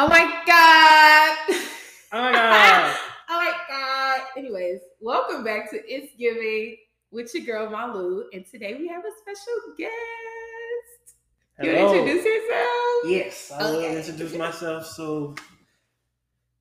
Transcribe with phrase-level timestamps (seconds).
[0.00, 1.58] Oh my god.
[2.12, 2.96] Oh my god.
[3.30, 4.20] oh my god.
[4.36, 6.76] Anyways, welcome back to It's Giving
[7.10, 9.90] with your girl Malu, and today we have a special guest.
[11.60, 11.94] You Hello.
[11.98, 13.06] introduce yourself?
[13.06, 14.86] Yes, I will introduce myself.
[14.86, 15.34] So,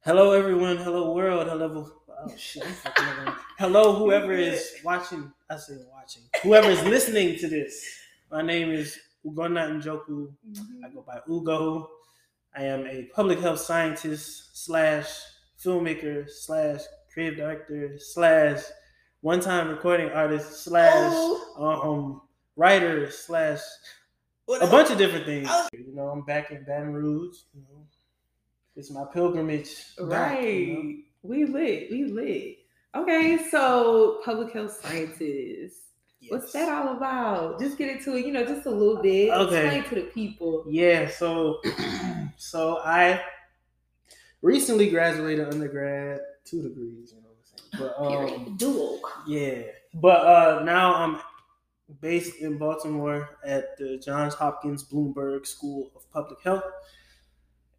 [0.04, 0.78] hello everyone.
[0.78, 1.48] Hello world.
[1.48, 1.92] Hello.
[2.10, 2.66] Oh shit.
[2.66, 3.38] I'm fucking up.
[3.60, 5.32] Hello, whoever is watching.
[5.48, 6.24] I say watching.
[6.42, 7.86] Whoever is listening to this.
[8.32, 10.34] My name is Ugonna Njoku.
[10.50, 10.84] Mhm.
[10.84, 11.97] I go by Ugo.
[12.58, 15.08] I am a public health scientist slash
[15.64, 16.82] filmmaker slash
[17.14, 18.62] creative director slash
[19.22, 21.82] one time recording artist slash Oh.
[21.92, 22.22] um
[22.56, 23.60] writer slash
[24.46, 24.72] What a else?
[24.72, 25.48] bunch of different things.
[25.52, 25.68] Oh.
[25.74, 27.38] You know, I'm back in Baton Rouge.
[27.54, 27.86] You know,
[28.76, 29.70] it's my pilgrimage.
[30.00, 30.10] Right.
[30.10, 30.94] back, you know?
[31.24, 31.92] We lit.
[31.92, 32.58] We lit.
[32.96, 35.82] Okay, so public health scientists.
[36.30, 37.60] What's that all about?
[37.60, 39.30] Just get into it, you know, just a little bit.
[39.30, 39.78] Okay.
[39.78, 40.66] Explain to the people.
[40.68, 41.08] Yeah.
[41.10, 41.60] So,
[42.48, 43.22] so I
[44.42, 47.14] recently graduated undergrad, two degrees.
[47.14, 48.34] You know what I'm saying?
[48.40, 49.02] But um, Dual.
[49.28, 49.64] yeah.
[49.94, 51.20] But uh, now I'm
[52.02, 56.64] based in Baltimore at the Johns Hopkins Bloomberg School of Public Health,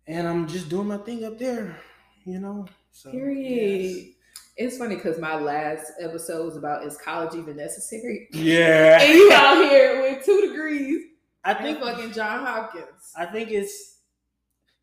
[0.06, 1.76] and I'm just doing my thing up there.
[2.24, 2.66] You know.
[2.92, 3.96] So, Period.
[3.96, 4.14] yes.
[4.60, 8.28] It's funny because my last episode was about is college even necessary?
[8.32, 8.98] Yeah.
[9.02, 11.04] And you out here with two degrees
[11.44, 13.12] I think fucking John Hopkins.
[13.16, 13.97] I think it's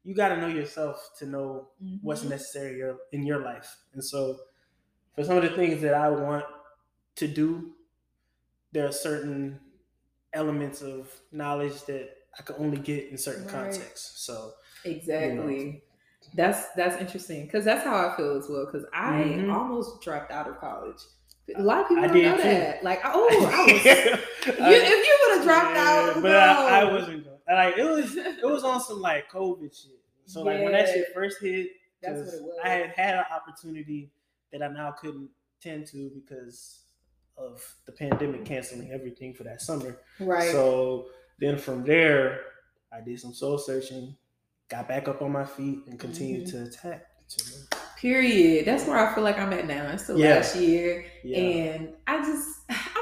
[0.05, 1.69] you got to know yourself to know
[2.01, 2.29] what's Mhm.
[2.29, 3.75] necessary in your life.
[3.93, 4.39] And so,
[5.15, 6.45] for some of the things that I want
[7.15, 7.73] to do,
[8.71, 9.59] there are certain
[10.33, 13.51] elements of knowledge that I can only get in certain Right.
[13.71, 14.23] contexts.
[14.25, 14.53] So,
[14.83, 15.81] Exactly.
[16.35, 18.65] That's that's interesting because that's how I feel as well.
[18.65, 19.53] Because I Mhm.
[19.53, 20.97] almost dropped out of college.
[21.55, 22.43] A lot of people I don't know too.
[22.43, 22.83] that.
[22.83, 23.85] Like, oh, I was.
[23.85, 26.91] you, I- if you would have dropped yeah, out, but I, I no.
[26.93, 27.27] wasn't.
[27.47, 29.99] Like it was, it was on some like COVID shit.
[30.25, 31.67] So like when that shit first hit,
[32.01, 32.59] That's 'cause what it was.
[32.63, 34.11] I had had an opportunity
[34.51, 35.29] that I now couldn't
[35.61, 36.81] tend to because
[37.37, 39.99] of the pandemic canceling everything for that summer.
[40.19, 40.51] right.
[40.51, 41.07] So
[41.39, 42.41] then from there,
[42.93, 44.15] I did some soul searching,
[44.69, 46.63] got back up on my feet, and continued Mm-hmm.
[46.63, 47.05] to attack.
[47.99, 48.65] Period.
[48.65, 49.91] That's where I feel like I'm at now.
[49.91, 50.35] It's the Yeah.
[50.35, 51.05] last year.
[51.23, 51.37] Yeah.
[51.39, 52.47] And I just,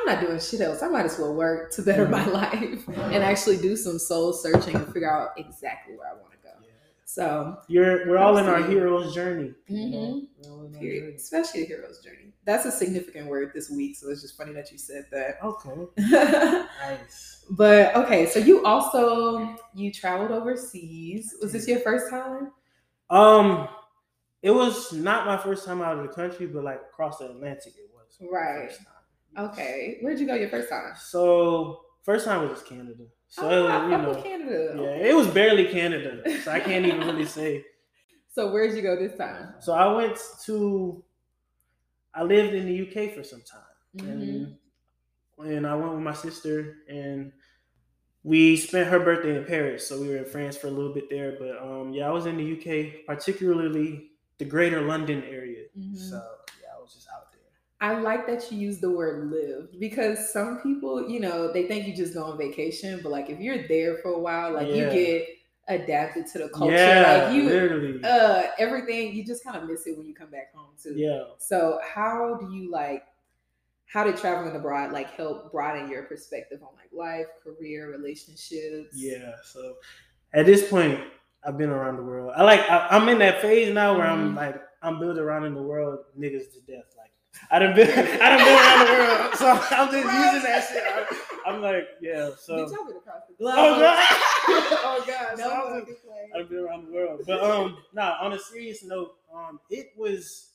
[0.05, 0.81] I'm not doing shit else.
[0.81, 2.33] I might as well work to better my Mhm.
[2.33, 6.37] life and actually do some soul searching and figure out exactly where I want to
[6.43, 6.49] go.
[6.61, 6.67] Yeah.
[7.05, 9.53] So, You're we're all in our hero's journey.
[9.67, 9.97] you know?
[9.97, 10.27] Mhm.
[10.43, 11.15] We're all in our period.
[11.15, 12.33] Especially the hero's journey.
[12.45, 13.95] That's a significant word this week.
[13.95, 15.37] So it's just funny that you said that.
[15.43, 15.87] Okay.
[16.83, 17.45] Nice.
[17.51, 21.35] but okay, so you also you traveled overseas.
[21.41, 22.51] Was this your first time?
[23.09, 23.69] Um,
[24.41, 27.73] it was not my first time out of the country, but like across the Atlantic,
[27.77, 28.17] it was.
[28.29, 28.71] Right.
[29.37, 29.97] Okay.
[30.01, 30.93] Where'd you go your first time?
[30.99, 33.03] So first time was just Canada.
[33.27, 34.73] So oh, I you know, Canada.
[34.77, 37.65] yeah, it was barely Canada, so I can't even really say.
[38.31, 39.55] So where'd you go this time?
[39.59, 41.03] So I went to.
[42.13, 43.61] I lived in the UK for some time,
[43.97, 44.21] Mm-hmm.
[45.41, 47.31] and and I went with my sister, and
[48.23, 49.87] we spent her birthday in Paris.
[49.87, 52.27] So we were in France for a little bit there, but um, yeah, I was
[52.27, 55.65] in the UK, particularly the Greater London area.
[55.77, 55.97] Mhm.
[55.97, 56.21] So
[56.61, 57.41] yeah, I was just out there.
[57.83, 61.85] I like that you use the word lived because some people, you know, they think
[61.85, 64.89] you just go on vacation, but like if you're there for a while, like you
[64.89, 65.27] get
[65.67, 66.75] adapted to the culture.
[66.77, 68.03] yeah, like you literally.
[68.05, 70.93] uh everything, you just kind of miss it when you come back home too.
[70.95, 71.23] yeah.
[71.39, 73.03] So how do you like
[73.85, 78.95] how did traveling abroad like help broaden your perspective on like life, career, relationships?
[78.95, 79.33] Yeah.
[79.43, 79.75] So
[80.33, 80.99] at this point,
[81.45, 82.33] I've been around the world.
[82.35, 82.61] I like.
[82.61, 84.35] I, I'm in that phase now where I'm Mhm.
[84.37, 86.85] like, I'm built around in the world, niggas to death.
[86.97, 87.11] Like
[87.51, 89.33] I done been, I done been around the world.
[89.37, 90.33] So I'm just Right.
[90.33, 90.83] using that shit.
[91.45, 92.29] I'm, I'm like, yeah.
[92.39, 93.53] So Bitch, I've been across the globe.
[93.57, 93.97] Oh, God.
[94.47, 95.95] oh god, So no I'm fucking.
[96.35, 97.21] I've been around the world.
[97.25, 98.15] But um, nah.
[98.21, 100.51] On a serious note, um, it was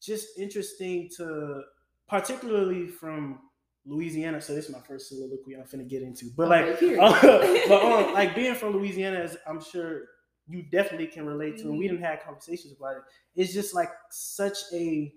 [0.00, 1.62] just interesting to,
[2.08, 3.40] particularly from
[3.86, 4.40] Louisiana.
[4.40, 6.26] So this is my first soliloquy I'm finna get into.
[6.36, 7.00] But like, Okay, period.
[7.00, 7.20] uh,
[7.68, 10.02] but um, like being from Louisiana, as I'm sure
[10.48, 11.90] you definitely can relate to, and we Mhm.
[11.92, 13.02] didn't have conversations about it.
[13.36, 15.12] It's just like such a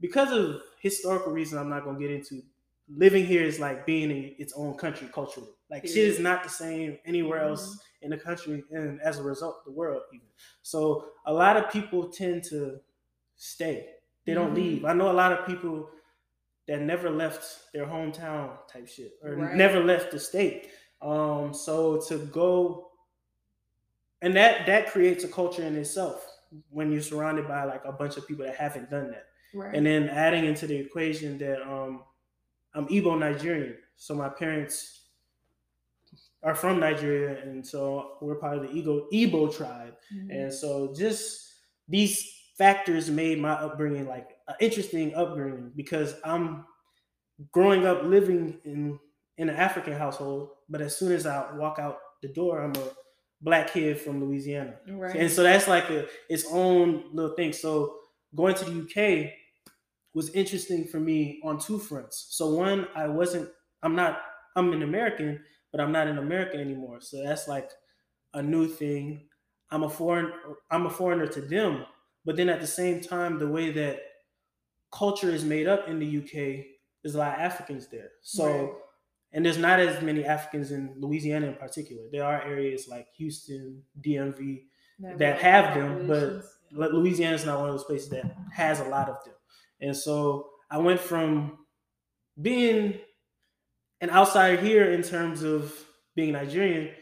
[0.00, 1.60] because of historical reasons.
[1.60, 2.42] I'm not gonna get into.
[2.90, 5.50] Living here is like being in its own country culturally.
[5.70, 9.64] Like shit is not the same anywhere else in the country, and as a result,
[9.66, 10.26] the world even.
[10.62, 12.80] So a lot of people tend to
[13.36, 13.90] stay.
[14.24, 14.56] They don't Mhm.
[14.56, 14.84] leave.
[14.86, 15.90] I know a lot of people
[16.66, 19.54] that never left their hometown type shit or Right.
[19.54, 20.70] never left the state.
[21.02, 22.92] Um, so to go
[24.22, 26.26] and that that creates a culture in itself
[26.70, 29.26] when you're surrounded by like a bunch of people that haven't done that.
[29.54, 29.74] Right.
[29.74, 32.04] And then adding into the equation that um
[32.74, 33.76] I'm Igbo Nigerian.
[33.96, 35.06] So my parents
[36.42, 40.30] are from Nigeria, and so we're part of the Igbo Igbo tribe, Mhm.
[40.30, 41.54] and so just
[41.88, 46.64] these factors made my upbringing like an interesting upbringing because I'm
[47.52, 48.98] growing up living in
[49.38, 52.90] in an African household, but as soon as I walk out the door, I'm a
[53.40, 54.80] black kid from Louisiana.
[54.88, 55.14] Right.
[55.14, 57.52] And so that's like a, its own little thing.
[57.52, 58.00] So
[58.34, 58.82] going to the
[59.26, 59.32] UK
[60.14, 62.26] was interesting for me on two fronts.
[62.30, 63.50] So one, I wasn't,
[63.82, 64.20] I'm not,
[64.56, 67.00] I'm an American, but I'm not in America anymore.
[67.00, 67.70] So that's like
[68.34, 69.28] a new thing.
[69.70, 70.32] I'm a foreign,
[70.70, 71.84] I'm a foreigner to them.
[72.24, 74.00] But then at the same time, the way that
[74.90, 76.64] culture is made up in the UK,
[77.02, 78.10] there's a lot of Africans there.
[78.22, 78.72] So Right.
[79.32, 82.02] and there's not as many Africans in Louisiana in particular.
[82.10, 84.64] There are areas like Houston, DMV,
[85.18, 86.42] that have them, but
[86.72, 89.34] Louisiana is not one of those places that has a lot of them.
[89.80, 91.58] And so I went from
[92.40, 92.98] being
[94.00, 95.74] an outsider here in terms of
[96.14, 96.94] being Nigerian,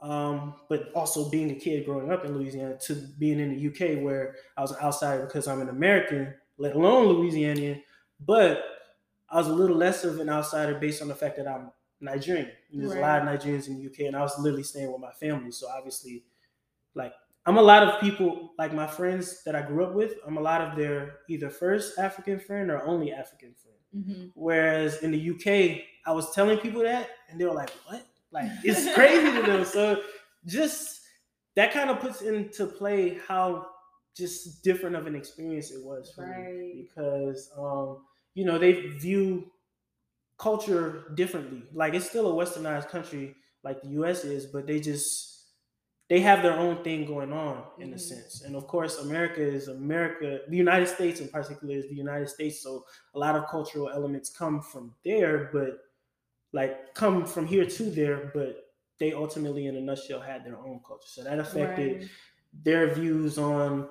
[0.00, 4.02] um, but also being a kid growing up in Louisiana, to being in the UK
[4.02, 7.82] where I was an outsider because I'm an American, let alone Louisianian.
[8.20, 8.64] But
[9.28, 11.70] I was a little less of an outsider based on the fact that I'm
[12.00, 12.50] Nigerian.
[12.72, 15.12] There's a lot of Nigerians in the UK, and I was literally staying with my
[15.12, 15.52] family.
[15.52, 16.24] So obviously,
[16.94, 17.12] like
[17.44, 20.40] I'm a lot of people, like my friends that I grew up with, I'm a
[20.40, 24.06] lot of their either first African friend or only African friend.
[24.06, 28.06] hmm Whereas in the UK, I was telling people that, and they were like, "What?
[28.30, 30.02] Like it's crazy to them." So
[30.46, 31.00] just
[31.56, 33.66] that kind of puts into play how
[34.16, 38.04] just different of an experience it was for me because um,
[38.34, 39.50] you know they view
[40.38, 41.62] culture differently.
[41.72, 43.34] Like it's still a westernized country
[43.64, 45.31] like the US is, but they just
[46.12, 48.00] they have their own thing going on in a Mhm.
[48.10, 48.42] sense.
[48.42, 50.40] And of course, America is America.
[50.46, 52.60] The United States in particular is the United States.
[52.62, 55.72] So a lot of cultural elements come from there, but
[56.52, 58.52] like come from here to there, but
[59.00, 61.08] they ultimately in a nutshell had their own culture.
[61.08, 62.10] So that affected Right.
[62.52, 63.88] their views on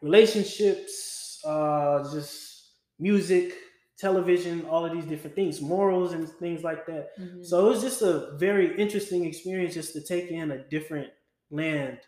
[0.00, 3.54] relationships, uh, just music,
[3.98, 7.10] television, all of these different things, morals and things like that.
[7.18, 7.44] Mhm.
[7.44, 11.12] So it was just a very interesting experience just to take in a different
[11.52, 11.98] land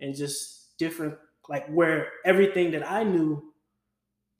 [0.00, 1.14] and just different,
[1.48, 3.52] like where everything that I knew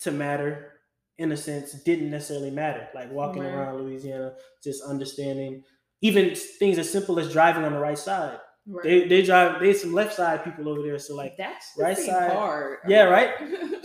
[0.01, 0.73] to matter,
[1.19, 2.89] in a sense, didn't necessarily matter.
[2.95, 3.53] Like walking Right.
[3.53, 5.63] around Louisiana, just understanding
[6.01, 8.39] even things as simple as driving on the right side.
[8.67, 8.83] Right.
[8.85, 9.61] They they drive.
[9.61, 12.79] There's some left side people over there, so like that's right right side- hard.
[12.89, 13.31] Yeah, right?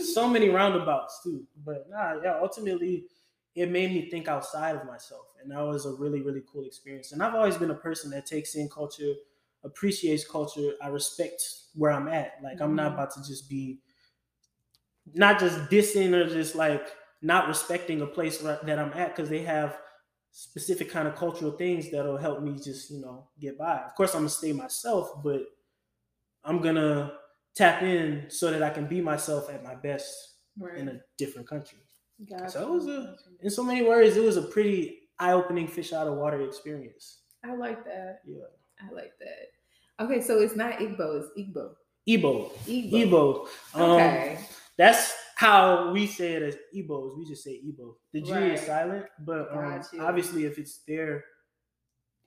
[0.00, 1.44] so many roundabouts too.
[1.64, 3.06] But nah, yeah, ultimately
[3.56, 5.26] it made me think outside of myself.
[5.42, 7.10] And that was a really, really cool experience.
[7.12, 9.14] And I've always been a person that takes in culture,
[9.64, 10.72] appreciates culture.
[10.82, 11.42] I respect
[11.74, 12.34] where I'm at.
[12.42, 12.94] Like I'm not Mhm.
[12.94, 13.80] about to just be
[15.14, 16.86] not just dissing or just like
[17.22, 19.78] not respecting a place that I'm at because they have
[20.30, 23.78] specific kind of cultural things that'll help me just, you know, get by.
[23.82, 25.42] Of course I'm gonna stay myself, but
[26.44, 27.18] I'm gonna
[27.54, 30.76] tap in so that I can be myself at my best right.
[30.76, 31.78] in a different country.
[32.28, 32.50] Gotcha.
[32.50, 36.06] So it was a- In so many words, it was a pretty eye-opening fish out
[36.06, 37.22] of water experience.
[37.44, 38.20] I like that.
[38.24, 38.44] Yeah.
[38.80, 40.04] I like that.
[40.04, 41.70] Okay, so it's not Igbo, it's Igbo.
[42.08, 42.50] Igbo.
[42.66, 42.92] Igbo.
[42.92, 43.48] Igbo.
[43.74, 44.38] Um, Okay.
[44.76, 47.18] That's how we say it as Igbos.
[47.18, 47.94] We just say Igbo.
[48.12, 48.52] The G Right.
[48.52, 51.24] is silent, but um, obviously, if it's there,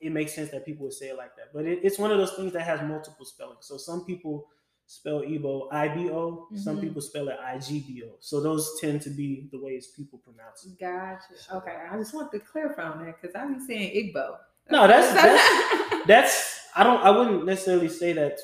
[0.01, 1.53] it makes sense that people would say it like that.
[1.53, 3.65] But it, it's one of those things that has multiple spellings.
[3.67, 4.47] So some people
[4.85, 6.47] spell Igbo I B O.
[6.55, 8.17] Some people spell it I G B O.
[8.19, 10.77] So those tend to be the ways people pronounce it.
[10.77, 11.55] Gotcha.
[11.55, 14.35] Okay, I just want to clarify on that because I be saying Igbo.
[14.69, 18.43] No, that's- that's- That's I don't I wouldn't necessarily say that's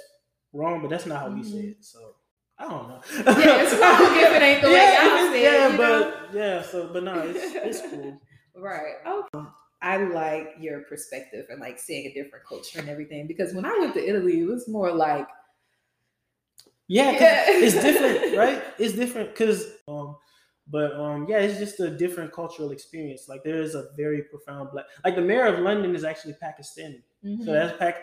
[0.54, 1.72] wrong, but that's not how we say Mhm.
[1.72, 1.86] it.
[1.86, 2.16] So
[2.58, 3.02] I don't know.
[3.16, 6.62] Yeah, it's wrong if it ain't the way yeah, say it, yeah, but yeah.
[6.62, 8.20] So, but no, it's it's cool.
[8.56, 8.96] right.
[9.06, 9.50] Okay.
[9.82, 13.78] I like your perspective and like seeing a different culture and everything because when I
[13.78, 15.28] went to Italy, it was more like
[16.88, 17.44] Yeah, Yeah.
[17.48, 18.64] it's different, right?
[18.78, 20.16] It's different because, um,
[20.68, 23.28] but um, yeah, it's just a different cultural experience.
[23.28, 24.86] Like there is a very profound black.
[25.04, 27.46] Like the mayor of London is actually Pakistani, mhm.
[27.46, 27.96] so that's Pak.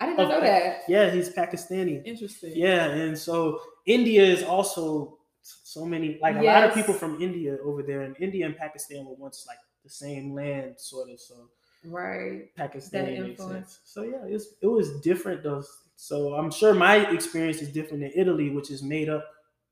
[0.00, 0.82] I did not know that.
[0.88, 2.02] Yeah, he's Pakistani.
[2.04, 2.52] Interesting.
[2.54, 7.56] Yeah, and so India is also so many like a lot of people from India
[7.64, 11.18] over there, and India and Pakistan were once like the same land, sort of.
[11.20, 11.34] So
[11.84, 12.54] Right.
[12.58, 13.52] Pakistani makes influence.
[13.74, 13.80] sense.
[13.84, 15.62] So yeah, it's, it was different though.
[15.96, 19.24] So I'm sure my experience is different in Italy, which is made up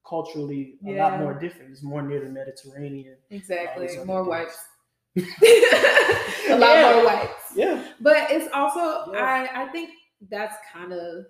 [0.09, 1.73] culturally a lot more different.
[1.73, 3.17] It's more near the Mediterranean.
[3.31, 3.87] Exactly.
[3.89, 4.57] these other More things.
[5.17, 5.29] whites.
[6.49, 6.93] a lot Yeah.
[6.95, 7.46] more whites.
[7.57, 9.25] Yeah, But it's also Yeah.
[9.55, 9.91] I I think
[10.31, 11.27] that's kind of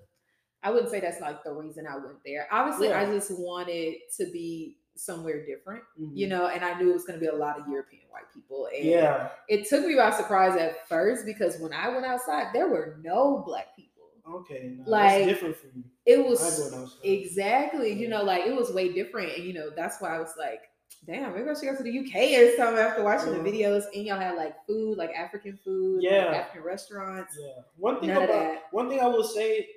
[0.62, 2.48] I wouldn't say that's like the reason I went there.
[2.50, 3.00] Obviously, Yeah.
[3.00, 6.10] I just wanted to be somewhere different, Mhm.
[6.14, 8.24] you know, and I knew it was going to be a lot of European white
[8.32, 8.66] people.
[8.74, 9.28] And Yeah.
[9.48, 13.42] it took me by surprise at first because when I went outside, there were no
[13.46, 14.10] black people.
[14.28, 14.74] Okay.
[14.78, 19.32] No, Like, that's different from It was exactly, you know, like it was way different.
[19.36, 20.62] And, you know, that's why I was like,
[21.06, 23.42] damn, maybe I should go to the UK or something after watching Uh-huh.
[23.42, 23.84] the videos.
[23.94, 26.24] And y'all had like food, like African food, like, Yeah.
[26.34, 27.36] African restaurants.
[27.40, 27.62] Yeah.
[27.76, 29.68] One thing None about one thing I will say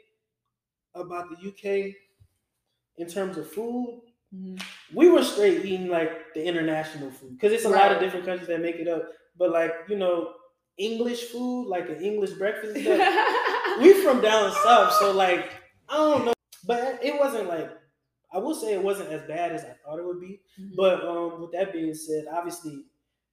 [0.95, 1.95] about the UK
[2.97, 4.01] in terms of food,
[4.33, 4.61] Mhm.
[4.93, 8.47] we were straight eating like the international food because it's a lot of different countries
[8.47, 9.11] that make it up.
[9.37, 10.33] But like you know,
[10.77, 12.75] English food, like an English breakfast,
[13.81, 15.49] we from down south, so like
[15.87, 16.33] I don't know,
[16.65, 17.69] but it wasn't like
[18.31, 20.41] I will say it wasn't as bad as I thought it would be.
[20.59, 20.75] Mhm.
[20.75, 22.85] But um, with that being said, obviously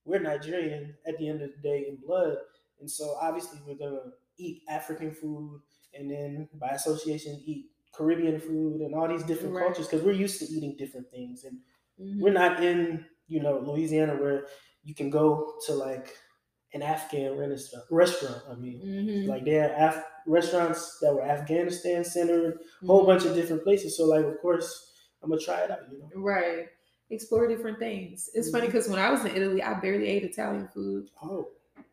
[0.04, 2.36] we're Nigerian at the end of the day in blood,
[2.80, 5.60] and so obviously we're gonna eat African food,
[5.94, 9.64] and then by association eat Caribbean food and all these different Right.
[9.64, 11.58] cultures because we're used to eating different things, and
[11.98, 12.20] Mhm.
[12.20, 14.46] we're not in you know Louisiana where
[14.84, 16.16] you can go to like
[16.74, 17.84] an Afghan restaurant.
[17.90, 19.26] Restaurant, I mean, Mhm.
[19.28, 23.06] like there are Af- restaurants that were Afghanistan centered, whole Mhm.
[23.06, 23.96] bunch of different places.
[23.96, 24.92] So like, of course,
[25.22, 25.80] I'm gonna try it out.
[25.90, 26.10] You know.
[26.16, 26.66] Right.
[27.10, 28.30] Explore different things.
[28.34, 28.72] It's funny Mhm.
[28.72, 31.10] because when I was in Italy, I barely ate Italian food.
[31.22, 31.48] Oh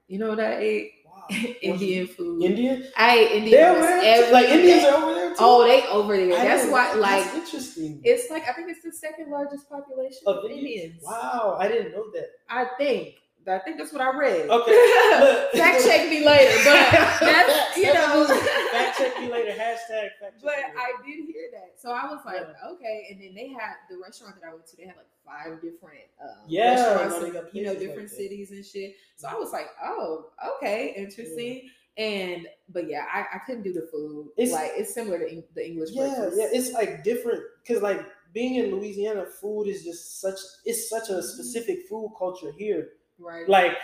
[0.07, 0.91] You know what I ate?
[1.05, 1.23] wow.
[1.61, 2.43] Indian food.
[2.43, 2.85] Indian.
[2.97, 3.51] I ate Indian.
[3.51, 4.13] They're almost over there.
[4.15, 4.33] every too?
[4.33, 5.35] Like Indians are over there too.
[5.39, 6.33] Oh, they over there.
[6.39, 8.01] I That's didn't why, like, That's interesting.
[8.03, 10.67] it's like I think it's the second largest population Of of Indians.
[10.83, 11.03] Indians.
[11.05, 12.27] Wow, I didn't know that.
[12.49, 13.15] I think.
[13.47, 14.49] I think that's what I read.
[14.49, 18.25] Okay, fact check me later, but that's you know.
[18.71, 19.51] fact check me later.
[19.51, 20.41] Hashtag fact check.
[20.43, 20.73] But later.
[20.77, 22.69] I did hear that, so I was like, Yeah.
[22.71, 23.07] okay.
[23.11, 24.77] And then they had the restaurant that I went to.
[24.77, 28.51] They had like five different um, Yeah, restaurants, in, you know, places like different cities
[28.51, 28.95] and shit.
[29.17, 31.69] So I was like, oh, okay, interesting.
[31.97, 34.29] And but yeah, I, I couldn't do the food.
[34.37, 36.37] It's- like it's similar to the English yeah, breakfast.
[36.39, 38.01] yeah, it's like different because like
[38.33, 42.89] being in Louisiana, food is just such it's such a specific food culture here.
[43.19, 43.47] Right.
[43.47, 43.77] Like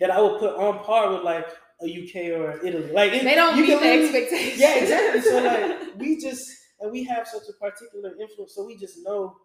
[0.00, 1.48] that I would put on par with like
[1.82, 2.92] a UK or Italy.
[2.92, 4.60] Like it- they don't you meet the expectations.
[4.60, 5.20] Yeah, exactly.
[5.22, 9.36] So like we just and we have such a particular influence, so we just know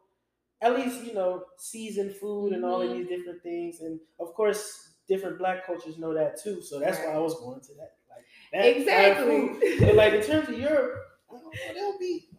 [0.62, 2.98] at least you know seasoned food and all of Mhm.
[2.98, 6.62] these different things, and of course different black cultures know that too.
[6.62, 7.92] So that's why I was going to that.
[8.10, 9.86] Like that of exactly.
[9.86, 10.96] But like in terms of Europe,
[11.30, 12.30] I don't know, they'll be.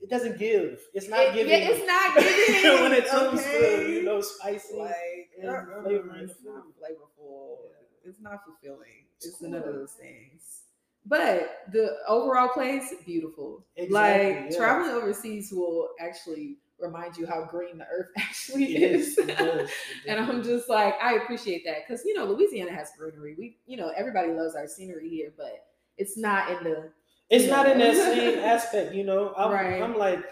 [0.00, 0.80] It doesn't give.
[0.94, 1.50] It's not It- giving.
[1.52, 3.92] Yeah, it's not giving when it comes to okay?
[3.92, 4.76] you know spicy.
[4.76, 7.58] like and flavor in the it's not flavorful.
[7.64, 8.08] Yeah.
[8.10, 9.04] It's not fulfilling.
[9.16, 10.62] It's It's none of those things.
[11.06, 13.64] But the overall place, beautiful.
[13.76, 14.56] Exactly, like yeah.
[14.56, 19.08] traveling overseas will actually remind you how green the earth actually It is.
[19.08, 19.18] is.
[19.18, 19.70] It does.
[20.06, 23.34] And I'm just like, I appreciate that because you know Louisiana has greenery.
[23.38, 26.90] We, you know, everybody loves our scenery here, but it's not in the
[27.30, 29.34] It's you not in that same aspect, you know.
[29.36, 29.82] I'm, Right.
[29.82, 30.24] I'm like,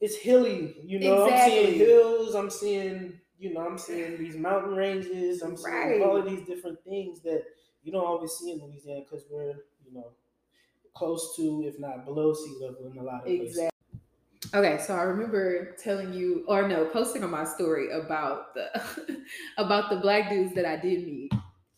[0.00, 1.24] it's hilly, you know.
[1.24, 1.58] Exactly.
[1.58, 2.34] I'm seeing hills.
[2.34, 5.42] I'm seeing, you know, I'm seeing these mountain ranges.
[5.42, 6.02] I'm seeing Right.
[6.02, 7.44] all of these different things that
[7.82, 10.12] you don't always see in Louisiana because we're, you know,
[10.94, 13.46] close to, if not below sea level in a lot of places.
[13.56, 13.70] Exactly.
[14.54, 18.70] Okay, so I remember telling you, or no, posting on my story about the
[19.58, 21.32] about the black dudes that I did meet,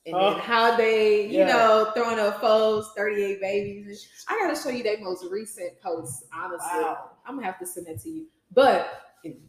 [0.06, 1.46] and Oh, then how they, you yeah.
[1.48, 4.08] know, throwing up foes, thirty eight babies.
[4.28, 6.24] I gotta show you their most recent posts.
[6.32, 7.10] Honestly, Wow.
[7.26, 8.26] I'm gonna have to send it to you.
[8.52, 9.02] But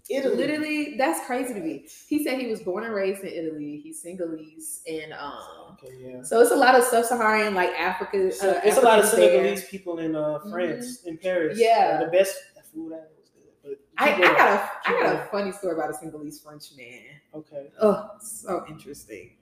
[0.10, 0.36] Italy.
[0.36, 1.88] literally, that's crazy to me.
[2.08, 3.80] He said he was born and raised in Italy.
[3.84, 6.24] He's Senegalese, and um, Okay, yeah.
[6.24, 8.32] so it's a lot of sub-Saharan, like Africa.
[8.32, 9.70] So uh, it's a lot of Africans there.
[9.70, 11.60] People in uh, France, in Paris.
[11.60, 12.00] Yeah.
[12.04, 12.36] The best
[12.74, 13.30] food I was
[13.64, 13.78] good.
[13.98, 17.04] But I, I got a I got a funny story about a Senegalese French man.
[17.36, 17.68] Okay.
[17.80, 19.36] Oh, so interesting.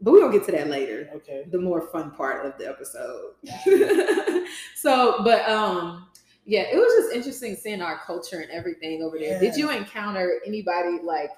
[0.00, 1.08] But we're gonna get to that later.
[1.14, 1.44] Okay.
[1.50, 3.32] The more fun part of the episode.
[4.74, 6.08] so, but um,
[6.44, 9.40] yeah, it was just interesting seeing our culture and everything over there.
[9.40, 11.30] Did you encounter anybody like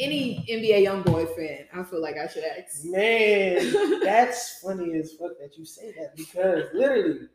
[0.00, 1.66] any NBA young boy fan?
[1.72, 2.84] I feel like I should ask.
[2.84, 7.28] Man, that's funny as fuck that you say that because literally,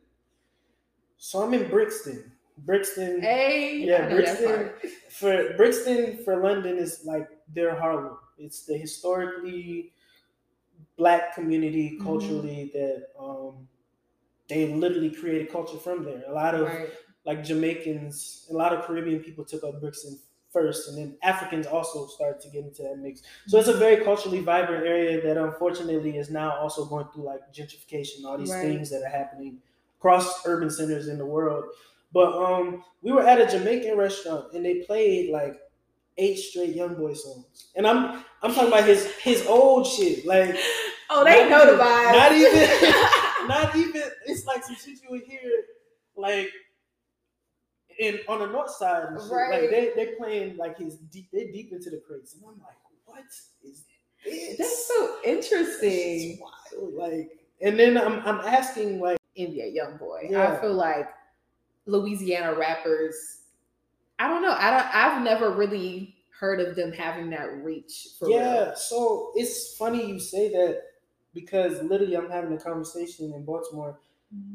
[1.16, 2.30] so I'm in Brixton.
[2.58, 4.90] Brixton Hey, Yeah, I know that Brixton.
[5.10, 8.18] for Brixton for London is like their Harlem.
[8.38, 9.92] It's the historically
[10.96, 13.68] black community culturally that um
[14.48, 16.22] they literally created culture from there.
[16.28, 16.90] A lot of Right.
[17.24, 20.18] like Jamaicans, a lot of Caribbean people took up Brixton
[20.50, 23.22] first, and then Africans also started to get into that mix.
[23.46, 27.52] So it's a very culturally vibrant area that unfortunately is now also going through like
[27.52, 28.60] gentrification, all these Right.
[28.60, 29.62] things that are happening
[29.98, 31.64] across urban centers in the world.
[32.12, 35.60] But um, we were at a Jamaican restaurant and they played like
[36.16, 40.54] eight straight Young Boy songs, and I'm I'm talking about his his old shit, like
[41.10, 42.12] Oh, they Not know the even- vibe.
[42.12, 42.94] not even-
[43.48, 45.40] not even it's like some shit you would hear
[46.16, 46.50] like
[48.00, 49.62] and on the north side, Right.
[49.62, 52.76] like they they playing like his deep, they deep into the crates, and I'm like,
[53.04, 53.22] what
[53.62, 53.84] is
[54.24, 54.56] this?
[54.58, 56.32] That's so interesting.
[56.32, 56.94] is wild.
[56.94, 57.30] Like,
[57.60, 60.26] and then I'm I'm asking like, NBA young boy.
[60.30, 60.52] Yeah.
[60.54, 61.08] I feel like
[61.86, 63.42] Louisiana rappers.
[64.18, 64.54] I don't know.
[64.58, 64.94] I don't.
[64.94, 68.08] I've never really heard of them having that reach.
[68.18, 68.64] For yeah.
[68.64, 68.76] real.
[68.76, 70.82] So it's funny you say that
[71.34, 73.98] because literally I'm having a conversation in Baltimore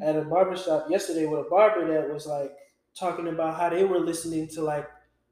[0.01, 2.51] at a barbershop yesterday with a barber that was like
[2.98, 4.88] talking about how they were listening to like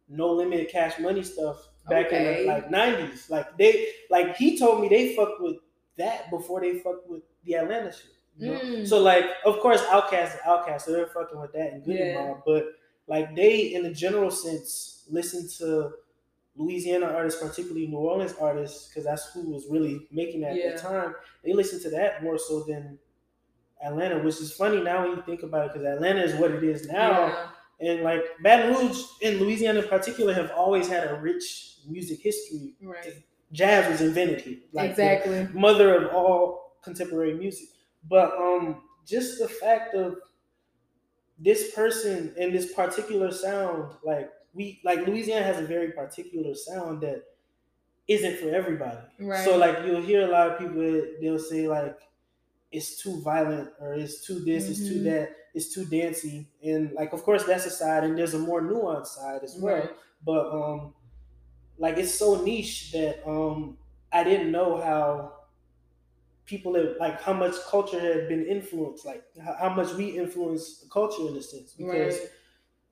[0.08, 3.30] no limit cash money stuff back in the like nineties.
[3.30, 5.58] Like they like he told me they fucked with
[5.98, 8.12] that before they fucked with the Atlanta shit.
[8.38, 8.60] you know?
[8.60, 8.88] Mm.
[8.88, 12.28] So like of course Outkast is Outkast, so they're fucking with that and Goodie Yeah.
[12.28, 12.68] Mob, but
[13.08, 15.92] like they in a general sense listen to
[16.58, 20.66] Louisiana artists, particularly New Orleans artists, because that's who was really making that Yeah.
[20.66, 21.16] at the time.
[21.44, 22.98] They listen to that more so than
[23.84, 26.64] Atlanta, which is funny now when you think about it, because Atlanta is what it
[26.64, 27.50] is now, Yeah.
[27.80, 32.76] and like Baton Rouge and Louisiana in particular have always had a rich music history.
[32.82, 33.24] Right.
[33.52, 35.48] Jazz was invented here, like exactly.
[35.54, 37.70] mother of all contemporary music.
[38.10, 40.16] But um, just the fact of
[41.40, 47.02] this person and this particular sound, like we like Louisiana has a very particular sound
[47.04, 47.24] that
[48.08, 49.00] isn't for everybody.
[49.20, 49.44] Right.
[49.46, 50.82] So like you'll hear a lot of people
[51.22, 52.00] they'll say like
[52.72, 55.06] it's too violent or it's too this, it's too Mhm.
[55.06, 56.48] that, it's too dancey.
[56.64, 59.76] And like of course that's a side and there's a more nuanced side as well
[59.78, 59.92] Right.
[60.26, 60.96] but um
[61.80, 63.78] like it's so niche that um
[64.12, 65.34] I didn't know how
[66.46, 70.80] people have like how much culture had been influenced like how, how much we influence
[70.80, 72.30] the culture in a sense because Right.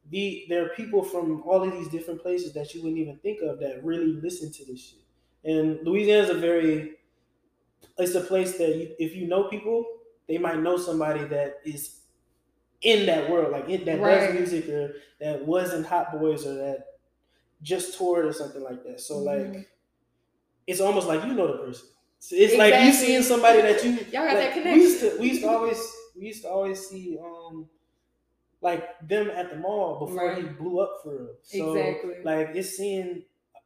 [0.09, 3.41] The there are people from all of these different places that you wouldn't even think
[3.41, 4.99] of that really listen to this shit
[5.43, 6.97] and Louisiana is a very
[7.97, 9.85] it's a place that you, if you know people
[10.27, 12.01] they might know somebody that is
[12.81, 14.19] in that world like in, that Right.
[14.27, 16.87] does music or that was in Hot Boys or that
[17.61, 18.99] just toured or something like that.
[19.01, 19.25] So Mhm.
[19.53, 19.69] like,
[20.67, 21.87] it's almost like you know the person.
[22.19, 23.07] So it's like you Exactly.
[23.07, 23.91] seeing somebody that you.
[23.91, 26.87] Y'all got like, that We used to we used to always we used to always
[26.87, 27.69] see um
[28.65, 31.35] like them at the mall before he blew up for real.
[31.43, 32.15] So Exactly.
[32.23, 33.21] like it's seeing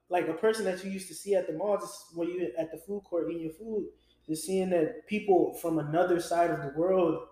[0.10, 2.69] like a person that you used to see at the mall just when you at
[2.69, 3.86] the food court eating your food,
[4.28, 7.28] just seeing that people from another side of the world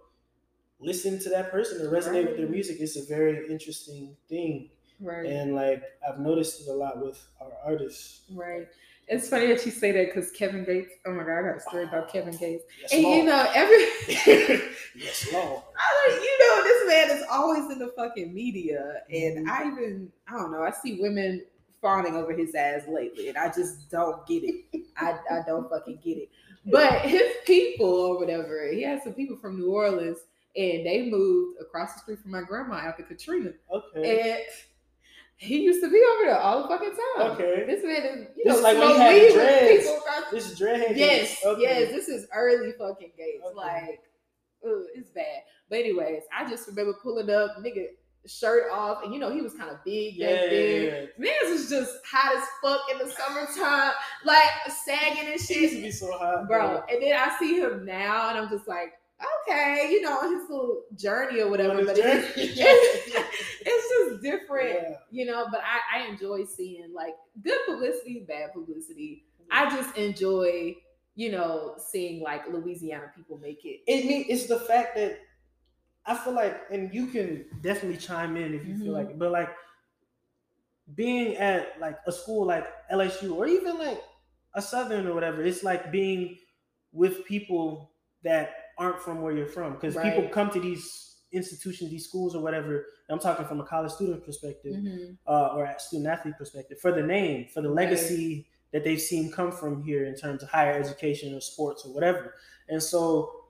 [0.80, 2.78] listen to that person and resonate with their music.
[2.80, 4.70] It's a very interesting thing
[5.02, 5.26] right.
[5.26, 8.22] and like I've noticed it a lot with our artists.
[8.32, 8.70] Right.
[9.10, 10.92] It's funny that you say that because Kevin Gates.
[11.06, 12.64] Oh my god, I got a story about Kevin Gates.
[12.82, 13.26] Yes, And you Lord.
[13.28, 13.78] know, every
[14.96, 15.64] yes, Lord.
[15.78, 19.50] I don't- you know, this man is always in the fucking media, and Mhm.
[19.50, 20.64] I even I don't know.
[20.64, 21.46] I see women
[21.82, 24.66] fawning over his ass lately, and I just don't get it.
[24.98, 26.30] I I don't fucking get it.
[26.66, 30.18] But his people or whatever, he had some people from New Orleans,
[30.58, 34.32] and they moved across the street from my grandma after Katrina, Okay.
[34.34, 34.42] and
[35.38, 37.32] he used to be over there all the fucking time.
[37.32, 37.64] Okay.
[37.68, 39.84] This man is, you This know, like when he smoke had weed dreads.
[39.86, 40.98] people across This is Dreadhead.
[40.98, 41.62] Yes, Okay.
[41.62, 43.44] yes, this is early fucking gates.
[43.46, 43.56] Okay.
[43.56, 44.02] Like,
[44.66, 45.42] ugh, it's bad.
[45.70, 47.88] But anyways, I just remember pulling up, nigga,
[48.26, 50.84] shirt off, and you know he was kind of big Yeah, back yeah, then.
[50.84, 51.06] yeah.
[51.18, 53.94] Man was just hot as fuck in the summertime,
[54.26, 54.50] like
[54.86, 55.58] sagging and shit.
[55.58, 56.84] He used to be so hot, bro.
[56.92, 60.84] And then I see him now, and I'm just like, okay, you know, his little
[60.96, 61.84] journey or whatever.
[61.86, 62.58] But it's, it's,
[63.62, 64.98] it's just different Yeah.
[65.12, 70.76] you know but I, I enjoy seeing like good publicity bad publicity i just enjoy
[71.16, 75.20] you know seeing like louisiana people make it It mean it's the fact that
[76.06, 78.98] I feel like, and you can definitely chime in if you feel Mhm.
[78.98, 79.50] like it, but like
[80.96, 84.02] being at like a school like LSU or even like
[84.54, 86.38] a Southern or whatever, it's like being
[86.94, 87.92] with people
[88.24, 92.42] that aren't from where you're from because people come to these institutions, these schools or
[92.42, 92.86] whatever.
[93.10, 95.18] and I'm talking from a college student perspective Mhm.
[95.28, 97.86] uh, or a student athlete perspective for the name, for the Right.
[97.86, 101.94] legacy that they've seen come from here in terms of higher education or sports or
[101.94, 102.36] whatever.
[102.70, 103.46] And so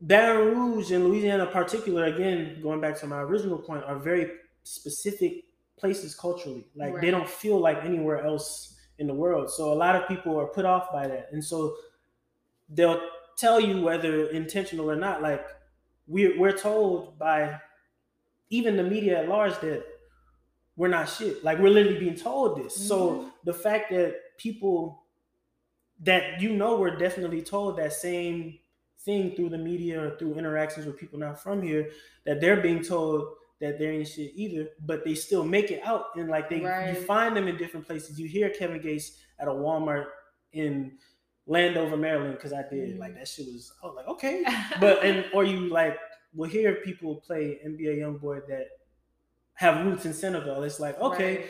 [0.00, 4.32] Baton Rouge and Louisiana in particular, again, going back to my original point, are very
[4.64, 5.44] specific
[5.76, 6.68] places culturally.
[6.74, 9.50] Like they don't feel like anywhere else in the world.
[9.50, 11.28] So a lot of people are put off by that.
[11.32, 11.76] And so
[12.68, 13.00] they'll
[13.40, 15.46] tell you whether intentional or not, like
[16.06, 17.60] we're we're told by
[18.50, 19.84] even the media at large that
[20.76, 21.44] we're not shit.
[21.44, 22.74] Like we're literally being told this.
[22.76, 23.32] So Mhm.
[23.44, 25.04] the fact that people
[26.00, 28.58] that you know were definitely told that same
[29.00, 31.90] thing through the media or through interactions with people not from here,
[32.24, 36.16] that they're being told that they ain't shit either, but they still make it out
[36.16, 36.88] and like they Right.
[36.88, 38.18] you find them in different places.
[38.18, 40.06] You hear Kevin Gates at a Walmart
[40.52, 40.98] in
[41.50, 44.44] Landover, Maryland, because I did like that shit was I was like, okay.
[44.80, 45.96] But and or you like
[46.32, 48.66] will hear people play NBA YoungBoy that
[49.54, 50.62] have roots in Senegal.
[50.62, 51.46] It's like okay, Right.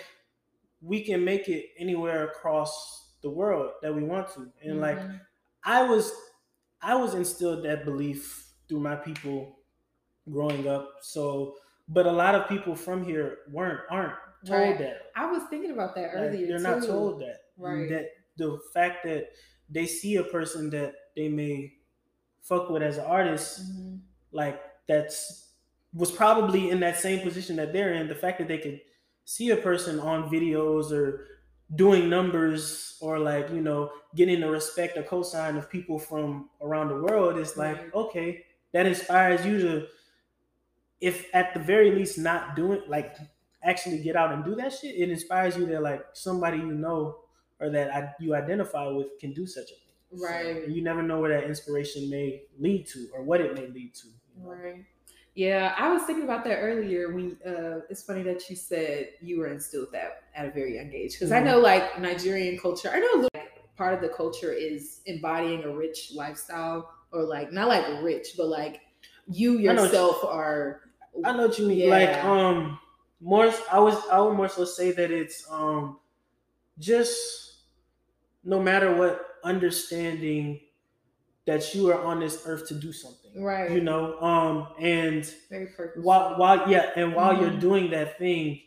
[0.81, 2.73] we can make it anywhere across
[3.23, 5.21] the world that we want to, and like Mhm.
[5.65, 6.05] I was
[6.83, 8.23] I was instilled that belief
[8.67, 9.39] through my people
[10.31, 10.89] growing up.
[11.03, 11.57] So,
[11.89, 14.15] but a lot of people from here weren't aren't
[14.47, 14.79] told Right.
[14.79, 15.11] that.
[15.15, 16.47] I was thinking about that Like, earlier.
[16.49, 17.39] they're not told that.
[17.59, 17.87] Right.
[17.91, 18.07] That
[18.39, 19.29] the fact that
[19.71, 21.75] they see a person that they may
[22.43, 24.01] fuck with as an artist, Mhm.
[24.33, 25.49] like that's
[25.95, 28.09] was probably in that same position that they're in.
[28.09, 28.81] The fact that they could
[29.25, 31.27] see a person on videos or
[31.77, 36.89] doing numbers or like you know getting the respect or cosign of people from around
[36.89, 37.95] the world is like Right.
[37.95, 39.87] okay that inspires you to
[41.01, 43.17] if at the very least not doing like
[43.63, 47.21] actually get out and do that shit it inspires you that like somebody you know
[47.61, 50.69] or that I, you identify with can do such a thing So, Right.
[50.69, 54.09] you never know where that inspiration may lead to or what it may lead to
[54.09, 54.51] you know?
[54.51, 54.85] Right.
[55.35, 57.13] Yeah, I was thinking about that earlier.
[57.15, 60.93] When uh, it's funny that you said you were instilled that at a very young
[60.93, 61.45] age because I Mhm.
[61.47, 62.91] know like Nigerian culture.
[62.93, 67.69] I know like, part of the culture is embodying a rich lifestyle, or like not
[67.69, 68.81] like rich, but like
[69.29, 70.81] you I you- yourself are.
[71.25, 71.79] I know what you mean.
[71.79, 71.91] Yeah.
[71.91, 72.79] Like um
[73.21, 76.01] more I was I would more so say that it's um
[76.79, 77.50] just
[78.45, 80.61] no matter what understanding
[81.47, 83.43] that you are on this earth to do something.
[83.43, 83.71] Right.
[83.71, 87.61] You know, um and very while while yeah, and while you're Mhm.
[87.61, 88.63] doing that thing,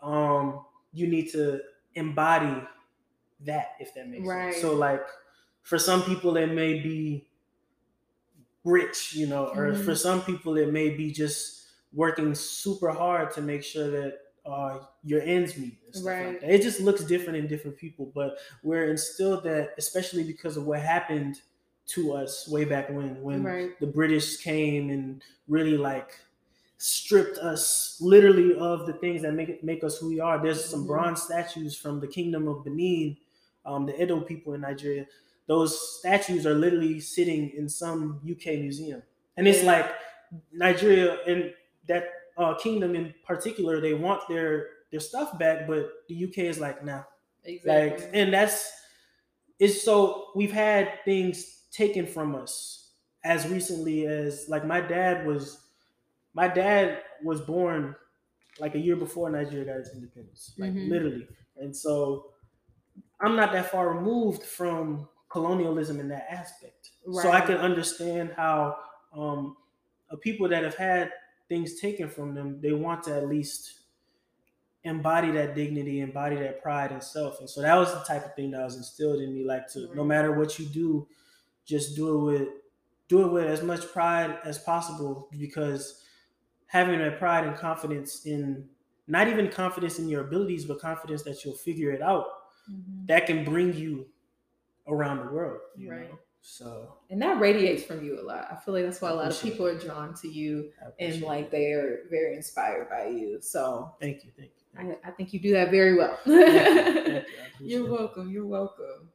[0.00, 1.60] um you need to
[1.94, 2.66] embody
[3.40, 4.52] that if that makes Right.
[4.52, 4.62] sense.
[4.62, 5.06] So like
[5.62, 7.28] for some people it may be
[8.64, 9.84] rich, you know, or Mhm.
[9.84, 14.18] for some people it may be just working super hard to make sure that
[14.50, 15.78] uh, your ends meet.
[15.86, 16.26] And stuff Right.
[16.28, 16.50] Like that.
[16.50, 20.80] It just looks different in different people, but we're instilled that, especially because of what
[20.80, 21.40] happened
[21.88, 23.78] to us way back when, when Right.
[23.80, 26.20] the British came and really like
[26.78, 30.42] stripped us literally of the things that make make us who we are.
[30.42, 30.86] There's some Mhm.
[30.86, 33.16] bronze statues from the Kingdom of Benin,
[33.66, 35.06] um, the Edo people in Nigeria.
[35.46, 39.02] Those statues are literally sitting in some UK museum,
[39.36, 39.86] and it's like
[40.52, 41.54] Nigeria and
[41.86, 42.04] that
[42.40, 46.84] uh, kingdom in particular, they want their their stuff back, but the UK is like,
[46.84, 47.04] nah,
[47.44, 48.06] Exactly.
[48.06, 48.72] like, and that's
[49.58, 55.68] it's so we've had things taken from us as recently as like my dad was
[56.34, 57.96] my dad was born
[58.60, 60.88] like a year before Nigeria got its independence, like Mhm.
[60.88, 61.28] literally.
[61.56, 62.34] And so
[63.20, 66.90] I'm not that far removed from colonialism in that aspect.
[67.10, 68.78] So I can understand how
[69.12, 69.56] um,
[70.10, 71.12] a people that have had
[71.50, 73.80] things taken from them, they want to at least
[74.84, 77.40] embody that dignity, embody that pride and self.
[77.40, 79.44] And so that was the type of thing that was instilled in me.
[79.44, 81.06] Like to no matter what you do,
[81.66, 82.48] just do it with
[83.08, 86.04] do it with as much pride as possible because
[86.66, 88.66] having that pride and confidence in
[89.08, 92.26] not even confidence in your abilities, but confidence that you'll figure it out,
[92.70, 93.08] Mhm.
[93.08, 94.06] that can bring you
[94.86, 95.60] around the world.
[95.76, 96.08] Right.
[96.08, 96.18] know?
[96.42, 98.48] So And that radiates from you a lot.
[98.50, 101.46] I feel like that's why a lot of people are drawn to you and like
[101.46, 101.50] it.
[101.50, 103.38] they are very inspired by you.
[103.40, 104.64] So thank you, thank you.
[104.74, 106.18] Thank I, I think you do that very well.
[106.24, 106.38] thank
[107.08, 107.26] you, thank
[107.60, 107.66] you.
[107.66, 107.90] You're it.
[107.90, 108.30] welcome.
[108.30, 109.08] You're welcome.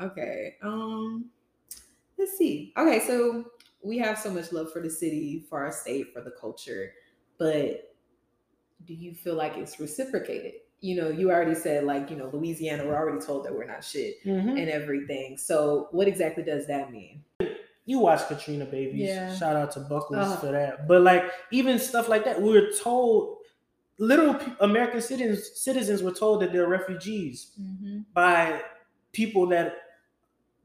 [0.00, 0.56] Okay.
[0.62, 1.26] Um
[2.18, 2.72] let's see.
[2.76, 3.44] Okay, so
[3.82, 6.92] we have so much love for the city, for our state, for the culture,
[7.38, 7.94] but
[8.86, 10.52] do you feel like it's reciprocated?
[10.80, 13.84] You know, you already said like, you know, Louisiana, we're already told that we're not
[13.84, 14.58] shit Mhm.
[14.60, 15.36] and everything.
[15.36, 17.24] So what exactly does that mean?
[17.86, 19.00] you watch Katrina Babies.
[19.08, 19.34] Yeah.
[19.34, 20.36] Shout out to Buckles Uh.
[20.36, 20.86] for that.
[20.86, 23.38] But like even stuff like that, we were told
[23.98, 28.00] little American citizens citizens were told that they're refugees Mm-hmm.
[28.14, 28.62] by
[29.12, 29.74] people that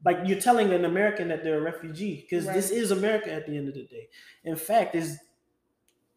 [0.04, 3.56] like you're telling an American that they're a refugee because this is America at the
[3.56, 4.08] end of the day.
[4.44, 5.18] In fact, is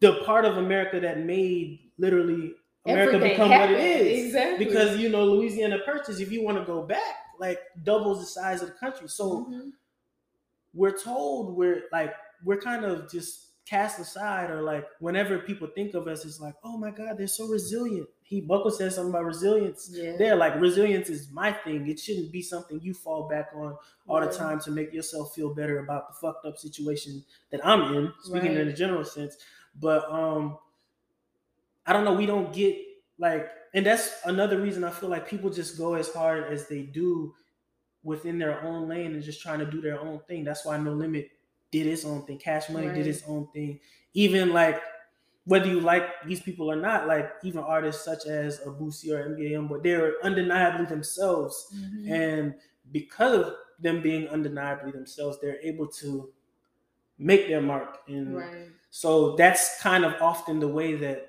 [0.01, 2.53] the part of America that made literally
[2.85, 4.25] America Everything become what it is.
[4.25, 4.65] Exactly.
[4.65, 8.61] Because you know Louisiana Purchase, if you want to go back, like doubles the size
[8.61, 9.07] of the country.
[9.07, 9.71] So Mhm.
[10.73, 12.13] we're told we're like
[12.43, 16.55] we're kind of just cast aside or like whenever people think of us it's like
[16.63, 20.15] oh my god they're so resilient he buckle said something about resilience yeah.
[20.17, 24.21] they're like resilience is my thing it shouldn't be something you fall back on all
[24.21, 28.11] the time to make yourself feel better about the fucked up situation that i'm in
[28.23, 29.37] speaking in a general sense
[29.79, 30.57] but um
[31.89, 32.77] i don't know we don't get
[33.19, 36.83] like and that's another reason i feel like people just go as hard as they
[36.83, 37.33] do
[38.03, 40.43] within their own lane and just trying to do their own thing.
[40.43, 41.29] That's why No Limit
[41.71, 42.37] did its own thing.
[42.39, 42.95] Cash Money Right.
[42.95, 43.79] did its own thing.
[44.13, 44.81] Even like
[45.45, 49.23] whether you like these people or not, like even artists such as a Boosie or
[49.25, 51.73] NBA but they're undeniably themselves.
[51.75, 52.09] Mhm.
[52.11, 52.55] And
[52.91, 56.31] because of them being undeniably themselves, they're able to
[57.17, 57.99] make their mark.
[58.07, 58.67] And right.
[58.89, 61.28] so that's kind of often the way that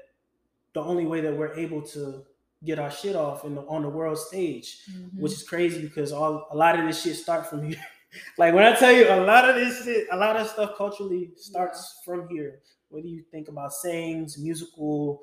[0.72, 2.24] the only way that we're able to
[2.64, 5.18] get our shit off in the, on the world stage, Mhm.
[5.18, 7.80] which is crazy because all a lot of this shit start from here.
[8.38, 11.30] like when I tell you a lot of this shit, a lot of stuff culturally
[11.36, 12.60] starts from here.
[12.90, 15.22] Whether you think about sayings, musical,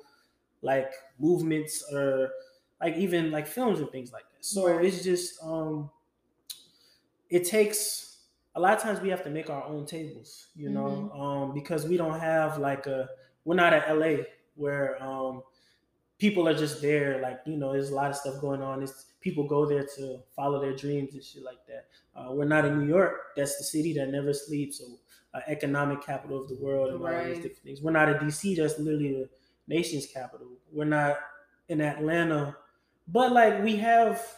[0.62, 2.30] like movements, or
[2.80, 4.44] like even like films and things like that.
[4.44, 4.84] So Right.
[4.84, 5.90] it's just um,
[7.30, 8.18] it takes
[8.54, 11.86] a lot of times we have to make our own tables, you know, um, because
[11.86, 13.08] we don't have like a
[13.44, 14.24] we're not at LA
[14.58, 15.42] where um
[16.18, 18.82] people are just there, like you know, there's a lot of stuff going on.
[18.82, 21.86] It's people go there to follow their dreams and shit like that.
[22.14, 23.14] Uh, we're not in New York.
[23.36, 24.98] That's the city that never sleeps, or
[25.34, 27.28] uh, economic capital of the world, and all Right.
[27.28, 27.82] these different things.
[27.82, 28.56] We're not in DC.
[28.56, 29.28] That's literally the
[29.68, 30.48] nation's capital.
[30.72, 31.18] We're not
[31.68, 32.56] in Atlanta,
[33.06, 34.36] but like we have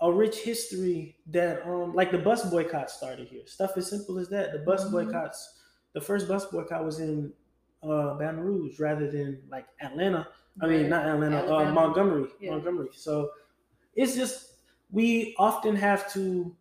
[0.00, 3.46] a rich history that um like the bus boycott started here.
[3.46, 4.52] Stuff as simple as that.
[4.52, 4.92] The bus Mhm.
[4.92, 5.60] boycotts,
[5.94, 7.32] the first bus boycott was in
[7.82, 10.28] uh Baton Rouge rather than like Atlanta.
[10.60, 10.88] I mean Right.
[10.90, 12.28] not Atlanta, uh, Montgomery.
[12.40, 12.52] Yeah.
[12.52, 12.88] Montgomery.
[12.92, 13.30] So
[13.94, 14.52] it's just
[14.90, 16.54] we often have to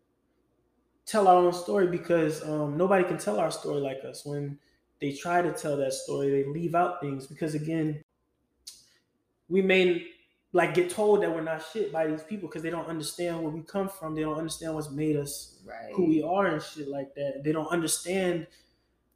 [1.06, 4.26] tell our own story because um, nobody can tell our story like us.
[4.26, 4.58] When
[5.00, 8.02] they try to tell that story, they leave out things because again,
[9.48, 10.08] we may
[10.54, 13.52] like get told that we're not shit by these people because they don't understand where
[13.52, 14.16] we come from.
[14.16, 15.94] They don't understand what's made us right.
[15.94, 17.42] who we are and shit like that.
[17.44, 18.48] They don't understand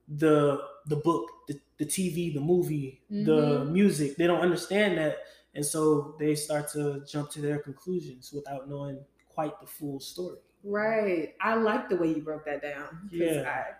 [0.10, 3.72] the the book, the, the TV, the movie, the Mhm.
[3.72, 4.18] music.
[4.18, 5.20] They don't understand that.
[5.56, 10.40] And so they start to jump to their conclusions without knowing quite the full story.
[10.64, 11.36] Right.
[11.42, 13.12] I like the way you broke that down.
[13.12, 13.44] Yeah.
[13.46, 13.76] I,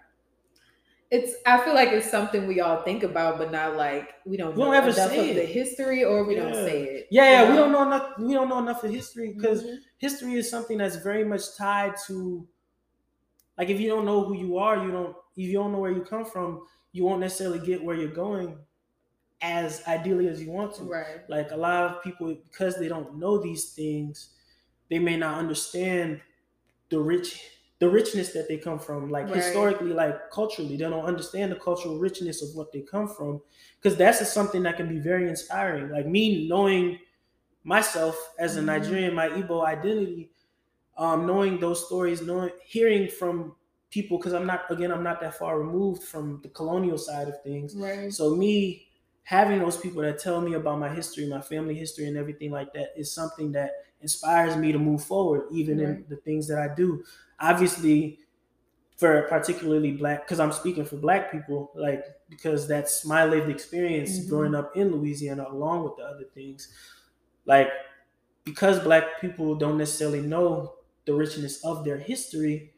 [1.12, 4.56] it's I feel like it's something we all think about, but not like we don't
[4.56, 7.08] We don't ever enough say of the history or we don't say it.
[7.12, 8.20] Yeah, yeah, we don't know enough.
[8.20, 9.84] We don't know enough of history because Mhm.
[9.98, 12.48] history is something that's very much tied to.
[13.58, 15.16] Like, if you don't know who you are, you don't.
[15.40, 18.58] If you don't know where you come from, you won't necessarily get where you're going
[19.42, 20.84] as ideally as you want to.
[20.84, 21.22] Right.
[21.30, 24.32] Like a lot of people, because they don't know these things,
[24.90, 26.20] they may not understand
[26.90, 27.42] the rich,
[27.80, 29.10] the richness that they come from.
[29.10, 29.36] Like Right.
[29.36, 33.42] historically, like culturally, they don't understand the cultural richness of what they come from.
[33.82, 35.90] Because that's just something that can be very inspiring.
[35.90, 37.00] Like me knowing
[37.64, 38.66] myself as a Mhm.
[38.66, 40.32] Nigerian, my Igbo identity,
[40.98, 43.56] um, knowing those stories, knowing, hearing from
[43.90, 47.42] people, because I'm not, again, I'm not that far removed from the colonial side of
[47.44, 47.76] things.
[47.76, 48.14] Right.
[48.14, 48.88] So me
[49.24, 52.74] having those people that tell me about my history, my family history, and everything like
[52.74, 53.72] that is something that
[54.02, 57.04] inspires me to move forward, even in the things that I do.
[57.40, 58.20] Obviously,
[58.98, 64.20] for particularly black, because I'm speaking for black people, like because that's my lived experience
[64.20, 64.30] Mhm.
[64.30, 66.74] growing up in Louisiana, along with the other things.
[67.46, 67.70] Like
[68.44, 70.76] because black people don't necessarily know
[71.06, 72.74] the richness of their history,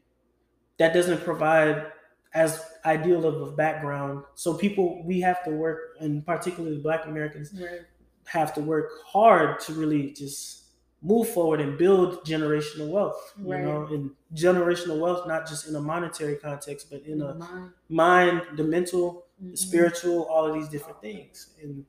[0.78, 1.92] that doesn't provide
[2.34, 4.24] as ideal of a background.
[4.36, 7.82] So people we have to work, and particularly black Americans Right.
[8.26, 10.60] have to work hard to really just
[11.04, 13.34] move forward and build generational wealth.
[13.38, 17.72] You know, and generational wealth not just in a monetary context, but in a Mind.
[17.90, 19.58] mind, the mental, the Mhm.
[19.58, 21.54] spiritual, all of these different things.
[21.62, 21.86] And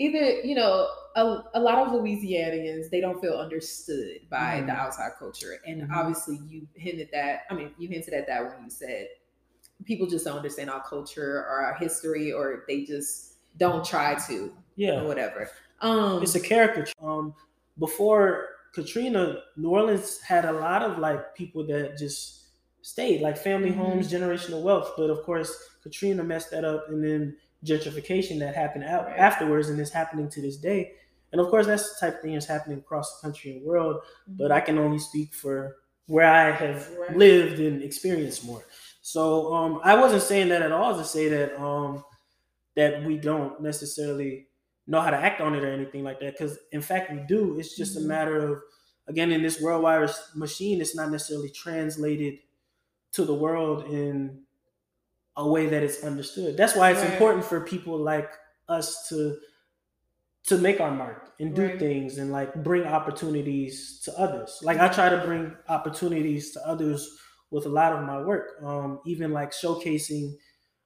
[0.00, 4.66] either you know a, a lot of louisianians they don't feel understood by Mhm.
[4.66, 5.92] the outside culture and Mhm.
[5.92, 9.08] obviously you hinted that i mean you hinted at that when you said
[9.84, 14.46] people just don't understand our culture or our history or they just don't try to
[14.46, 16.92] or yeah, whatever um it's a caricature.
[17.02, 17.34] Um,
[17.78, 22.48] before Katrina, New Orleans had a lot of like people that just
[22.82, 23.76] stayed, like family Mhm.
[23.76, 24.92] homes, generational wealth.
[24.96, 29.18] But of course, Katrina messed that up, and then gentrification that happened out Right.
[29.18, 30.92] afterwards, and it's happening to this day.
[31.32, 34.02] And of course, that's the type of thing that's happening across the country and world.
[34.26, 37.16] But I can only speak for where I have Right.
[37.16, 38.64] lived and experienced more.
[39.02, 42.04] So um, I wasn't saying that at all to say that um,
[42.76, 44.48] that we don't necessarily
[44.86, 46.32] know how to act on it or anything like that.
[46.38, 47.58] Because in fact, we do.
[47.58, 48.04] It's just Mhm.
[48.04, 48.62] a matter of
[49.06, 52.38] again in this worldwide machine, it's not necessarily translated
[53.12, 54.42] to the world in
[55.36, 56.56] a way that it's understood.
[56.56, 57.12] That's why it's Right.
[57.12, 58.30] important for people like
[58.68, 59.36] us to
[60.46, 61.78] to make our mark and do Right.
[61.78, 64.58] things and like bring opportunities to others.
[64.62, 67.18] Like I try to bring opportunities to others
[67.50, 68.56] with a lot of my work.
[68.62, 70.34] Um, even like showcasing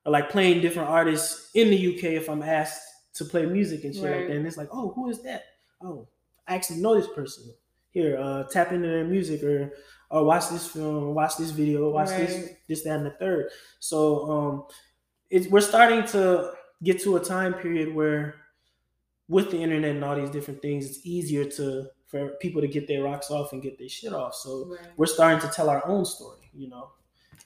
[0.05, 2.83] or like playing different artists in the UK if I'm asked
[3.15, 4.37] to play music and shit like that.
[4.37, 5.45] And it's like, oh, who is that?
[5.81, 6.09] Oh,
[6.49, 7.45] I actually know this person.
[7.91, 9.73] Here, uh, tap into their music or
[10.15, 12.57] or watch this film, watch this video, watch this, Right.
[12.69, 13.51] this, that, and the third.
[13.81, 14.65] So um,
[15.31, 18.37] it's we're starting to get to a time period where
[19.29, 22.87] with the internet and all these different things, it's easier to for people to get
[22.87, 24.35] their rocks off and get their shit off.
[24.35, 24.89] So Right.
[24.97, 26.91] we're starting to tell our own story, you know.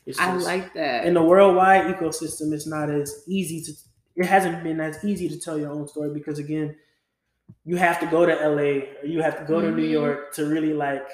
[0.04, 3.72] It's i like that in the worldwide ecosystem, it's not as easy to.
[4.16, 6.76] It hasn't been as easy to tell your own story because again,
[7.64, 9.90] you have to go to LA or you have to go to New Mhm.
[9.90, 11.09] York to really like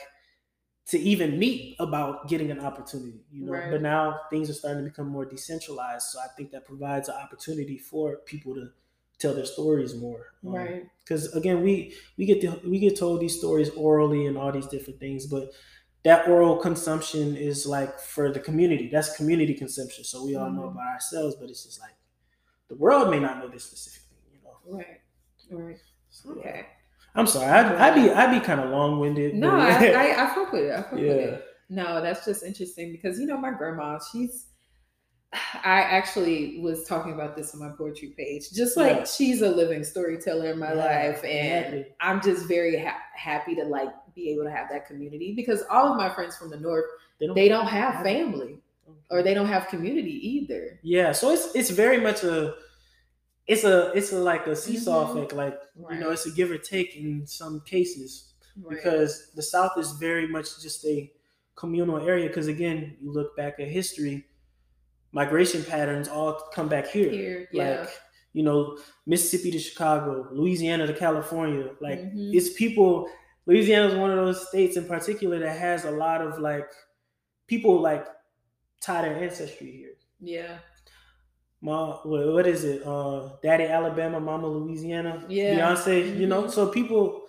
[0.86, 3.52] to even meet about getting an opportunity, you know.
[3.52, 3.70] Right.
[3.70, 7.16] But now things are starting to become more decentralized, so I think that provides an
[7.16, 8.70] opportunity for people to
[9.18, 10.34] tell their stories more.
[10.46, 10.90] Um, Right.
[11.00, 14.66] because again we we get to, we get told these stories orally and all these
[14.66, 15.52] different things but
[16.02, 20.64] that oral consumption is like for the community that's community consumption so we all know
[20.64, 20.72] Mhm.
[20.72, 21.94] about ourselves but it's just like
[22.68, 25.00] the world may not know this specific thing you know Right.
[25.50, 25.80] Right.
[26.10, 26.66] So, Okay.
[27.14, 30.34] I'm sorry i'd, I'd be i'd be kind of long-winded No, but- I, I, I
[30.34, 30.72] fuck with it.
[30.72, 31.44] I fuck with it.
[31.70, 34.46] No, that's just interesting because you know my grandma, she's
[35.32, 38.50] I actually was talking about this on my poetry page.
[38.52, 39.04] Just like Yeah.
[39.04, 41.86] she's a living storyteller in my Yeah, life and exactly.
[42.00, 45.90] I'm just very ha- happy to like be able to have that community because all
[45.90, 46.84] of my friends from the north,
[47.18, 48.58] they don't, they don't have family
[49.10, 50.78] or they don't have community either.
[50.82, 52.54] yeah so it's it's very much a
[53.46, 55.16] it's a it's a like a seesaw Mhm.
[55.16, 55.58] effect like
[55.90, 58.76] you know it's a give or take in some cases Right.
[58.76, 61.12] because the South is very much just a
[61.56, 62.28] communal area.
[62.28, 64.26] Because again, you look back at history,
[65.12, 67.10] migration patterns all come back here.
[67.10, 67.80] here, yeah.
[67.80, 67.90] Like
[68.32, 71.70] you know, Mississippi to Chicago, Louisiana to California.
[71.80, 72.34] Like Mhm.
[72.34, 73.08] it's people.
[73.46, 76.68] Louisiana is one of those states in particular that has a lot of like
[77.46, 78.06] people like
[78.80, 79.94] tie their ancestry here.
[80.20, 80.58] yeah.
[81.64, 82.86] Ma, what what is it?
[82.86, 85.24] Uh, Daddy Alabama, Mama Louisiana.
[85.28, 85.58] Yeah.
[85.58, 86.14] Beyonce.
[86.14, 87.22] You know, so people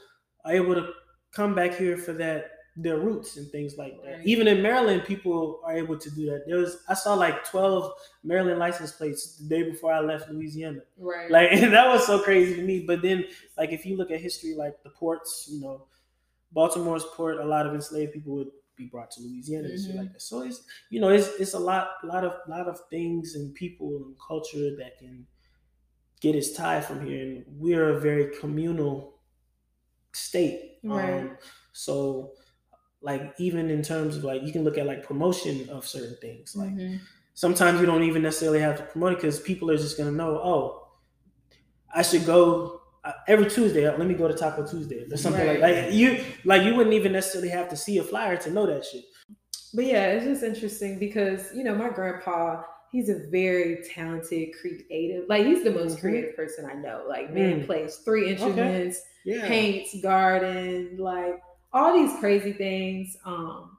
[0.44, 0.90] are able to
[1.32, 4.18] come back here for that their roots and things like that.
[4.18, 4.28] Right.
[4.28, 6.44] Even in Maryland, people are able to do that.
[6.46, 7.94] There was I saw like twelve
[8.26, 10.82] Maryland license plates the day before I left Louisiana.
[10.98, 11.32] Right.
[11.32, 12.84] Like that was so crazy to me.
[12.86, 13.24] But then,
[13.58, 15.86] like if you look at history, like the ports, you know,
[16.52, 20.00] Baltimore's port, a lot of enslaved people would be brought to Louisiana and shit Mhm.
[20.00, 20.22] like that.
[20.22, 23.96] So it's you know it's it's a lot lot of lot of things and people
[23.98, 25.28] and culture that can
[26.22, 29.20] get its tie from here, and we're a very communal
[30.14, 30.80] state.
[30.84, 31.22] Right.
[31.22, 31.38] Um,
[31.74, 32.34] so
[33.02, 36.56] like even in terms of like you can look at like promotion of certain things
[36.56, 37.00] like Mhm.
[37.34, 40.38] sometimes you don't even necessarily have to promote it because people are just gonna know,
[40.38, 40.88] oh,
[41.94, 43.86] I should go uh, every Tuesday.
[43.86, 45.86] uh, Let me go to Taco Tuesday or something like Right.
[45.86, 48.84] like you like you wouldn't even necessarily have to see a flyer to know that
[48.86, 49.04] shit.
[49.74, 55.26] But yeah, it's just interesting because you know my grandpa, he's a very talented, creative.
[55.30, 56.02] Like he's the most Mhm.
[56.02, 57.06] creative person I know.
[57.08, 57.66] Like man Mm.
[57.66, 61.42] plays three instruments, Yeah, paints, garden, like
[61.74, 63.18] all these crazy things.
[63.26, 63.78] Um,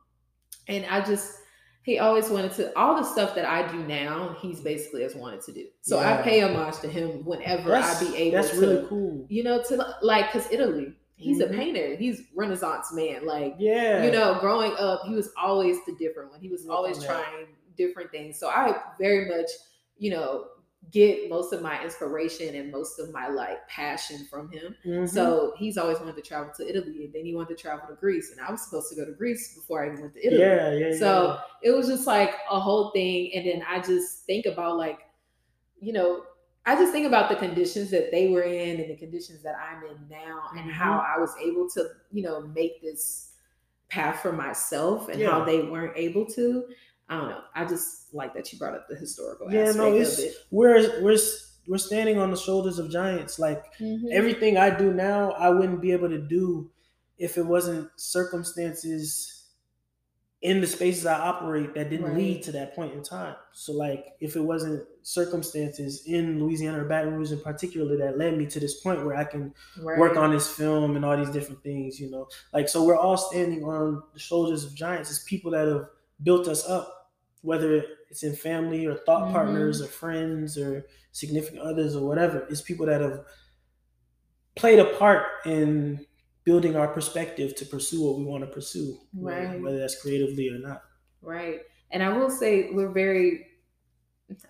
[0.68, 1.38] and I just
[1.86, 4.36] he always wanted to all the stuff that I do now.
[4.42, 5.66] He's basically has wanted to do.
[5.82, 8.36] So I pay homage to him whenever that's, I be able.
[8.36, 9.24] That's to, really cool.
[9.28, 11.48] You know, to like because Italy, he's Mhm.
[11.50, 11.94] a painter.
[11.94, 13.24] He's Renaissance man.
[13.24, 16.40] Like Yeah, you know, growing up, he was always the different one.
[16.40, 17.46] He was always trying
[17.76, 18.36] different things.
[18.36, 19.48] So I very much,
[19.96, 20.46] you know,
[20.92, 24.74] get most of my inspiration and most of my like passion from him.
[24.84, 25.08] Mhm.
[25.08, 27.94] So he's always wanted to travel to Italy and then he wanted to travel to
[27.94, 28.30] Greece.
[28.30, 30.40] And I was supposed to go to Greece before I even went to Italy.
[30.42, 30.96] yeah, yeah.
[30.98, 33.32] So it was just like a whole thing.
[33.34, 35.00] And then I just think about like,
[35.80, 36.22] you know,
[36.64, 39.84] I just think about the conditions that they were in and the conditions that I'm
[39.84, 40.72] in now and Mhm.
[40.72, 43.32] how I was able to, you know, make this
[43.88, 45.30] path for myself and Yeah.
[45.30, 46.68] how they weren't able to.
[47.08, 47.40] I don't know.
[47.54, 50.34] I just like that you brought up the historical Yeah, aspect no, of it's- it.
[50.50, 51.18] we're we're
[51.68, 53.38] we're standing on the shoulders of giants.
[53.38, 54.10] Like Mhm.
[54.12, 56.70] everything I do now, I wouldn't be able to do
[57.18, 59.32] if it wasn't circumstances
[60.42, 62.16] in the spaces I operate that didn't Right.
[62.16, 63.34] lead to that point in time.
[63.52, 68.36] So, like, if it wasn't circumstances in Louisiana or Baton Rouge in particular that led
[68.36, 69.98] me to this point where I can Right.
[69.98, 73.16] work on this film and all these different things, you know, like, so we're all
[73.16, 75.10] standing on the shoulders of giants.
[75.10, 75.88] It's people that have
[76.22, 76.95] built us up,
[77.46, 79.32] whether it's in family or thought Mhm.
[79.32, 82.46] partners or friends or significant others or whatever.
[82.50, 83.24] It's people that have
[84.56, 86.04] played a part in
[86.44, 89.60] building our perspective to pursue what we want to pursue, whether- Right.
[89.62, 90.82] whether that's creatively or not.
[91.22, 91.60] Right.
[91.90, 93.46] And I will say we're very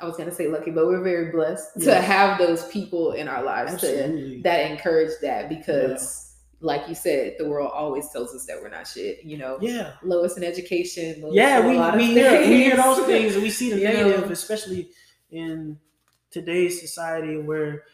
[0.01, 3.45] I was gonna say lucky, but we're very blessed to have those people in our
[3.45, 6.26] lives to that encourage that because
[6.61, 9.59] like you said, the world always tells us that we're not shit, you know.
[9.61, 9.93] yeah.
[10.03, 13.71] Lowest in education, lowest Yeah, we, we, hear, we hear those things and we see
[13.71, 13.93] the You know?
[14.09, 14.91] negative, especially
[15.31, 15.79] in
[16.31, 17.85] today's society where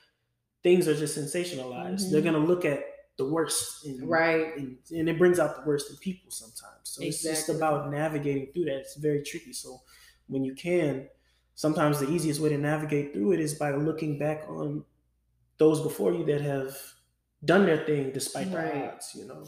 [0.62, 2.02] things are just sensationalized.
[2.06, 2.10] Mhm.
[2.12, 2.84] They're going to look at
[3.16, 3.84] the worst.
[3.84, 4.56] In, Right.
[4.56, 6.78] And, and it brings out the worst in people sometimes.
[6.84, 8.78] So it's just about navigating through that.
[8.78, 9.52] It's very tricky.
[9.52, 9.80] So
[10.28, 11.08] when you can,
[11.54, 14.84] sometimes the easiest way to navigate through it is by looking back on
[15.58, 16.76] those before you that have
[17.44, 18.90] done their thing despite the Right.
[18.92, 19.44] odds, you know.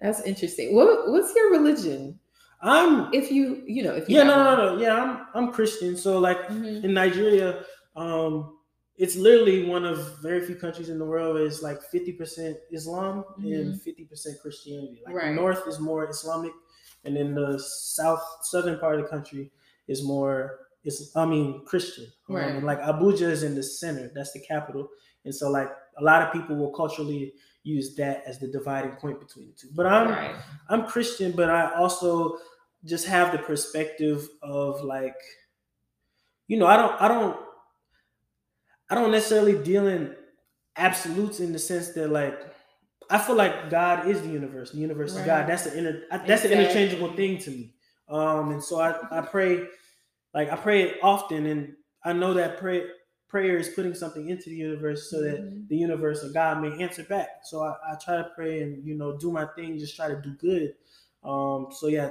[0.00, 0.74] That's interesting.
[0.74, 2.18] What what's your religion?
[2.60, 5.96] I'm If you you know, if you yeah, no, no, no, yeah, I'm I'm Christian.
[5.96, 6.38] So like.
[6.48, 6.84] Mhm.
[6.84, 7.64] in Nigeria,
[7.96, 8.58] um,
[8.96, 13.24] it's literally one of very few countries in the world where it's like 50% Islam
[13.38, 15.02] and 50% Christianity.
[15.04, 15.36] Like the Mm-hmm.
[15.36, 16.52] North is more Islamic,
[17.04, 19.50] and then the south southern part of the country
[19.88, 20.36] is more
[20.84, 22.06] is I mean Christian.
[22.28, 22.54] Um, Right.
[22.56, 24.88] and like Abuja is in the center, that's the capital.
[25.24, 27.32] And so like a lot of people will culturally
[27.62, 29.68] use that as the dividing point between the two.
[29.74, 30.36] But I'm right.
[30.68, 32.38] I'm Christian, but I also
[32.84, 35.16] just have the perspective of like,
[36.48, 37.36] you know, I don't, I don't,
[38.90, 40.14] I don't necessarily deal in
[40.76, 42.38] absolutes in the sense that like,
[43.10, 44.72] I feel like God is the universe.
[44.72, 45.46] The universe is God.
[45.48, 47.74] That's the inter, that's an interchangeable thing to me.
[48.08, 49.66] Um, and so I, I pray,
[50.34, 51.74] like I pray often, and
[52.04, 52.84] I know that pray,
[53.34, 55.66] prayer is putting something into the universe so that Mhm.
[55.68, 57.30] the universe or God may answer back.
[57.42, 60.20] So I, I try to pray and you know do my thing, just try to
[60.28, 60.74] do good.
[61.24, 62.10] Um, so yeah,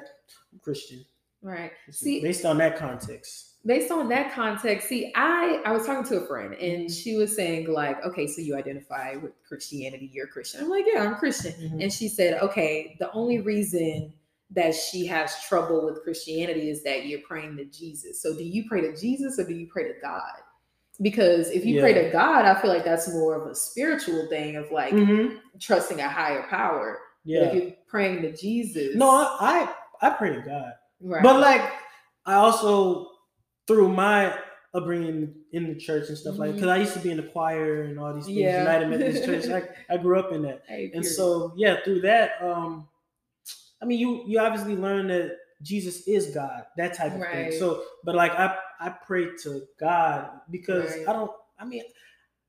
[0.52, 1.06] I'm Christian.
[1.42, 1.72] Right.
[1.92, 3.52] See- based on that context.
[3.66, 6.66] based on that context see i i was talking to a friend Mm-hmm.
[6.82, 10.84] and she was saying like okay so you identify with christianity you're christian i'm like
[10.92, 11.82] yeah i'm christian Mhm.
[11.84, 14.12] and she said okay the only reason
[14.60, 18.62] that she has trouble with christianity is that you're praying to jesus so do you
[18.68, 20.36] pray to jesus or do you pray to god
[21.04, 24.56] because if you pray to god i feel like that's more of a spiritual thing
[24.56, 25.40] of like Mhm.
[25.60, 27.42] trusting a higher power but Yeah.
[27.44, 29.28] if you're praying to jesus No, I,
[30.02, 31.62] I I pray to God, right but like
[32.26, 33.10] I also
[33.68, 34.34] through my
[34.74, 36.56] upbringing in the church and stuff like Mhm.
[36.56, 38.38] because I used to be in the choir and all these things.
[38.40, 38.60] Yeah.
[38.60, 39.46] United Methodist Church.
[39.90, 40.64] I, I grew up in that.
[40.68, 42.88] And so yeah through that um
[43.82, 47.50] i mean you you obviously learn that jesus is god that type of Right.
[47.52, 51.08] thing so but like i i pray to god because Right.
[51.10, 51.84] i don't i mean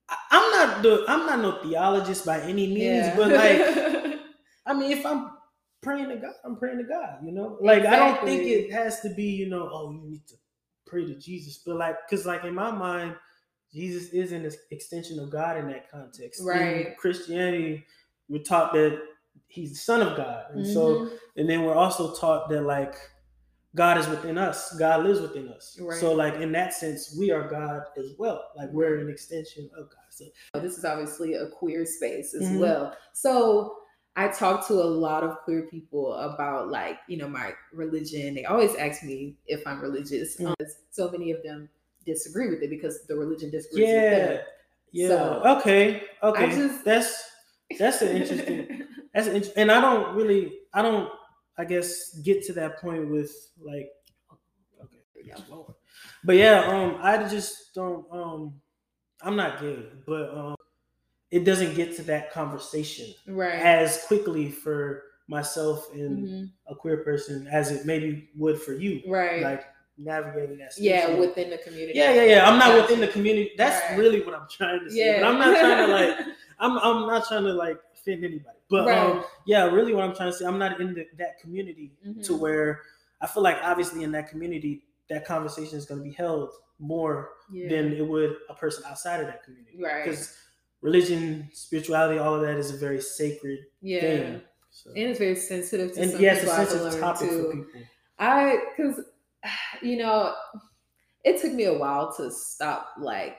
[0.09, 3.17] I, i'm not the i'm not no theologist by any means yeah.
[3.17, 4.19] but like
[4.67, 5.31] i mean if i'm
[5.83, 9.01] praying to god i'm praying to god you know like i don't think it has
[9.01, 10.35] to be you know oh you need to
[10.87, 13.15] pray to jesus but like because like in my mind
[13.73, 16.97] jesus is an extension of god in that context In Right.
[16.97, 17.85] christianity
[18.29, 18.99] we're taught that
[19.49, 20.47] he's the son of God.
[20.55, 21.19] And so Mhm.
[21.37, 22.95] and then we're also taught that like
[23.75, 24.73] God is within us.
[24.79, 25.77] God lives within us.
[25.81, 25.99] Right.
[25.99, 28.51] So like in that sense, we are God as well.
[28.57, 29.99] Like we're an extension of God.
[30.11, 30.27] So
[30.61, 32.61] this is obviously a queer space as Mhm.
[32.61, 32.97] well.
[33.13, 33.79] So
[34.17, 38.35] I talk to a lot of queer people about like, you know, my religion.
[38.35, 40.37] They always ask me if I'm religious.
[40.37, 40.47] Mhm.
[40.51, 40.55] Um,
[40.91, 41.69] so many of them
[42.07, 44.19] disagree with it because the religion disagrees with yeah.
[44.27, 44.45] them.
[44.93, 45.09] Yeah.
[45.09, 46.03] So, okay.
[46.23, 46.51] Okay.
[46.55, 47.31] just- that's
[47.79, 48.84] that's an interesting
[49.15, 51.09] that's and I don't really I don't
[51.57, 53.33] I guess get to that point with
[53.65, 53.91] like
[54.83, 54.99] okay.
[56.25, 58.55] But yeah, um I just don't um
[59.23, 60.57] I'm not gay, but um
[61.31, 63.55] it doesn't get to that conversation right.
[63.55, 66.51] as quickly for myself and Mhm.
[66.69, 69.03] a queer person as it maybe would for you.
[69.09, 69.43] Right.
[69.43, 69.65] Like
[69.97, 70.85] navigating that space.
[70.85, 71.99] yeah, within the community.
[71.99, 72.51] yeah, yeah, yeah.
[72.51, 73.53] I'm not within the community.
[73.57, 73.99] That's Right.
[73.99, 74.99] really what I'm trying to say.
[74.99, 75.21] Yeah.
[75.21, 76.19] But I'm not trying to like
[76.59, 78.59] I'm I'm not trying to like offend anybody.
[78.71, 78.99] But Right.
[78.99, 81.93] um yeah, really what I'm trying to say, I'm not in the, that community
[82.23, 82.39] to Mhm.
[82.39, 82.83] where
[83.21, 87.33] I feel like obviously in that community that conversation is going to be held more
[87.53, 87.69] yeah.
[87.69, 89.77] than it would a person outside of that community.
[89.83, 90.05] Right.
[90.05, 90.37] Because
[90.81, 94.01] religion, spirituality, all of that is a very sacred yeah.
[94.01, 94.43] thing.
[94.71, 94.91] So.
[94.91, 96.55] And it's very sensitive to And some yes, people.
[96.55, 97.43] a I've sensitive topic too.
[97.45, 97.81] for people.
[98.19, 99.05] I because
[99.83, 100.35] you know,
[101.23, 103.37] it took me a while to stop like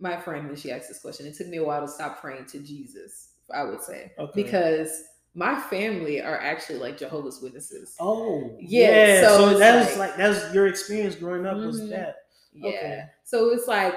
[0.00, 2.46] my friend when she asked this question, it took me a while to stop praying
[2.46, 4.12] to Jesus, I would say.
[4.18, 4.42] Okay.
[4.42, 7.94] Because my family are actually like Jehovah's Witnesses.
[8.00, 9.20] Oh, Yeah, yeah.
[9.22, 11.56] so So, that was like- like that your experience growing up.
[11.56, 11.90] Was Mhm.
[11.90, 12.16] that?
[12.52, 12.68] Yeah.
[12.68, 13.04] okay.
[13.24, 13.94] So it's like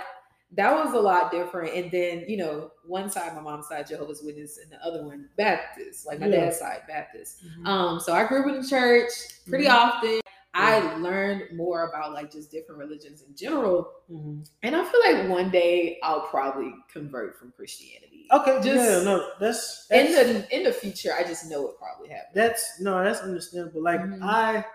[0.54, 1.74] that was a lot different.
[1.74, 5.30] And then, you know, one side, my mom's side, Jehovah's Witness, and the other one,
[5.38, 6.42] Baptist, like my Yeah.
[6.42, 7.42] dad's side, Baptist.
[7.66, 9.10] Um, so I grew up in the church
[9.48, 9.74] pretty Mhm.
[9.74, 10.20] often.
[10.54, 13.90] I learned more about like just different religions in general.
[14.12, 14.46] Mhm.
[14.64, 18.11] And I feel like one day I'll probably convert from Christianity.
[18.32, 18.56] Okay.
[18.64, 19.04] Just yeah.
[19.04, 19.30] No.
[19.40, 22.34] That's, in the in the future, I just know it probably happened.
[22.36, 23.04] that's no.
[23.04, 23.84] That's understandable.
[23.84, 24.20] Like Mhm.
[24.22, 24.66] I,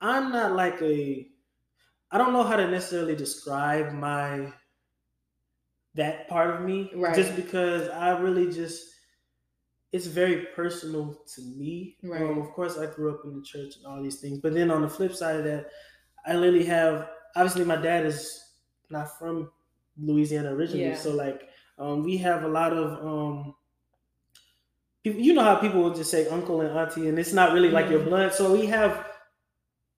[0.00, 1.28] I'm not like a.
[2.10, 4.52] I don't know how to necessarily describe my
[5.94, 7.14] that part of me, Right.
[7.14, 8.88] Just because I really just.
[9.92, 11.98] It's very personal to me.
[12.02, 12.22] Right.
[12.22, 14.70] Um, of course, I grew up in the church and all these things, but then
[14.70, 15.66] on the flip side of that,
[16.26, 17.08] I literally have.
[17.36, 18.42] Obviously, my dad is
[18.90, 19.50] not from
[19.98, 20.96] Louisiana originally, Yeah.
[20.96, 21.48] so like
[21.82, 23.54] um, we have a lot of um,
[25.04, 27.70] people, you know how people will just say uncle and auntie, and it's not really
[27.70, 28.08] like your Mhm.
[28.08, 28.34] blood.
[28.34, 29.06] So we have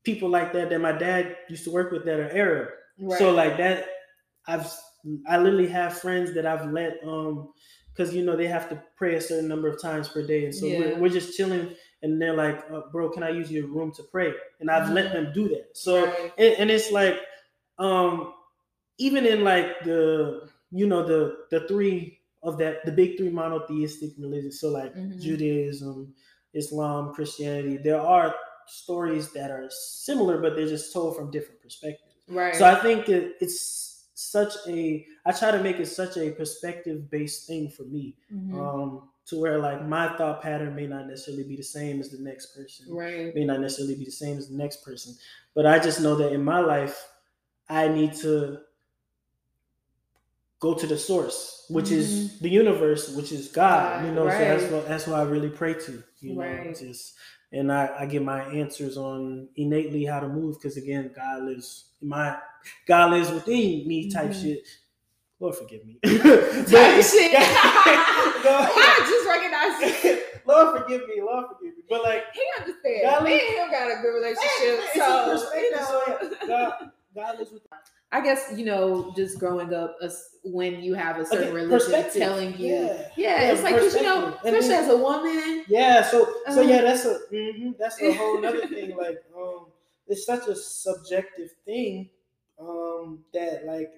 [0.04, 2.68] people like that that my dad used to work with that are Arab.
[2.98, 3.18] Right.
[3.18, 3.88] So like that,
[4.46, 4.70] I've
[5.28, 7.52] I literally have friends that I've let um
[7.92, 10.54] because you know they have to pray a certain number of times per day, and
[10.54, 10.78] so Yeah.
[10.78, 14.02] we're, we're just chilling, and they're like, uh, "Bro, can I use your room to
[14.04, 15.12] pray?" And I've let Mhm.
[15.12, 15.76] them do that.
[15.76, 16.32] So Right.
[16.38, 17.20] and, and it's like
[17.78, 18.32] um
[18.98, 21.20] even in like the you know the
[21.50, 25.20] the three of that the big three monotheistic religions, so like Mhm.
[25.20, 26.14] Judaism,
[26.52, 28.34] Islam, Christianity, there are
[28.66, 32.14] stories that are similar, but they're just told from different perspectives.
[32.28, 32.54] Right.
[32.54, 37.10] So I think it, it's such a I try to make it such a perspective
[37.10, 38.54] based thing for me, Mhm.
[38.54, 42.18] um, to where like my thought pattern may not necessarily be the same as the
[42.30, 43.34] next person, right.
[43.34, 45.14] may not necessarily be the same as the next person,
[45.54, 46.96] but I just know that in my life
[47.68, 48.58] I need to
[50.64, 54.00] go to the source, which is the universe, which is God.
[54.00, 56.02] God, you know, so that's what that's what I really pray to.
[56.20, 57.14] You know, just
[57.52, 61.90] and I, I get my answers on innately how to move because again, God lives
[62.00, 62.36] my
[62.86, 64.42] God lives within me type Mhm.
[64.42, 64.66] shit.
[65.40, 65.98] Lord forgive me.
[66.04, 67.32] Type shit.
[67.36, 70.42] I just recognized it.
[70.46, 71.82] Lord forgive me, Lord forgive me.
[71.90, 73.02] But like He understands.
[73.02, 74.76] God Me lives- and him got a good relationship.
[74.94, 76.46] So, you know.
[76.46, 76.72] God,
[77.14, 77.68] God lives within
[78.14, 82.04] I guess, you know, just growing up, us- when you have a certain Okay, religion
[82.12, 82.74] telling you.
[82.74, 83.08] Yeah.
[83.16, 85.64] Yeah, Yeah, it's like, you know, especially then- as a woman.
[85.68, 86.60] Yeah, so so Uh-huh.
[86.60, 88.94] yeah, that's a mhm, that's a whole other thing.
[89.04, 89.66] Like, um,
[90.06, 92.10] it's such a subjective thing,
[92.58, 93.90] um, that like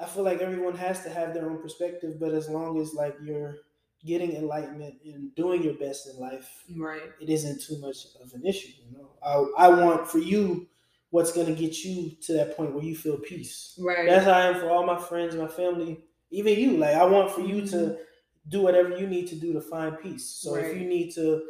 [0.00, 3.16] I feel like everyone has to have their own perspective, but as long as like
[3.22, 3.56] you're
[4.04, 7.10] getting enlightenment and doing your best in life, Right.
[7.20, 8.72] it isn't too much of an issue.
[8.84, 10.68] You know, I I want for you
[11.14, 13.78] what's gonna get you to that point where you feel peace.
[13.78, 14.08] Right.
[14.08, 16.00] That's how I am for all my friends, my family,
[16.32, 16.76] even you.
[16.76, 18.02] Like I want for you to mm-hmm.
[18.48, 20.26] do whatever you need to do to find peace.
[20.42, 21.40] So if you need to,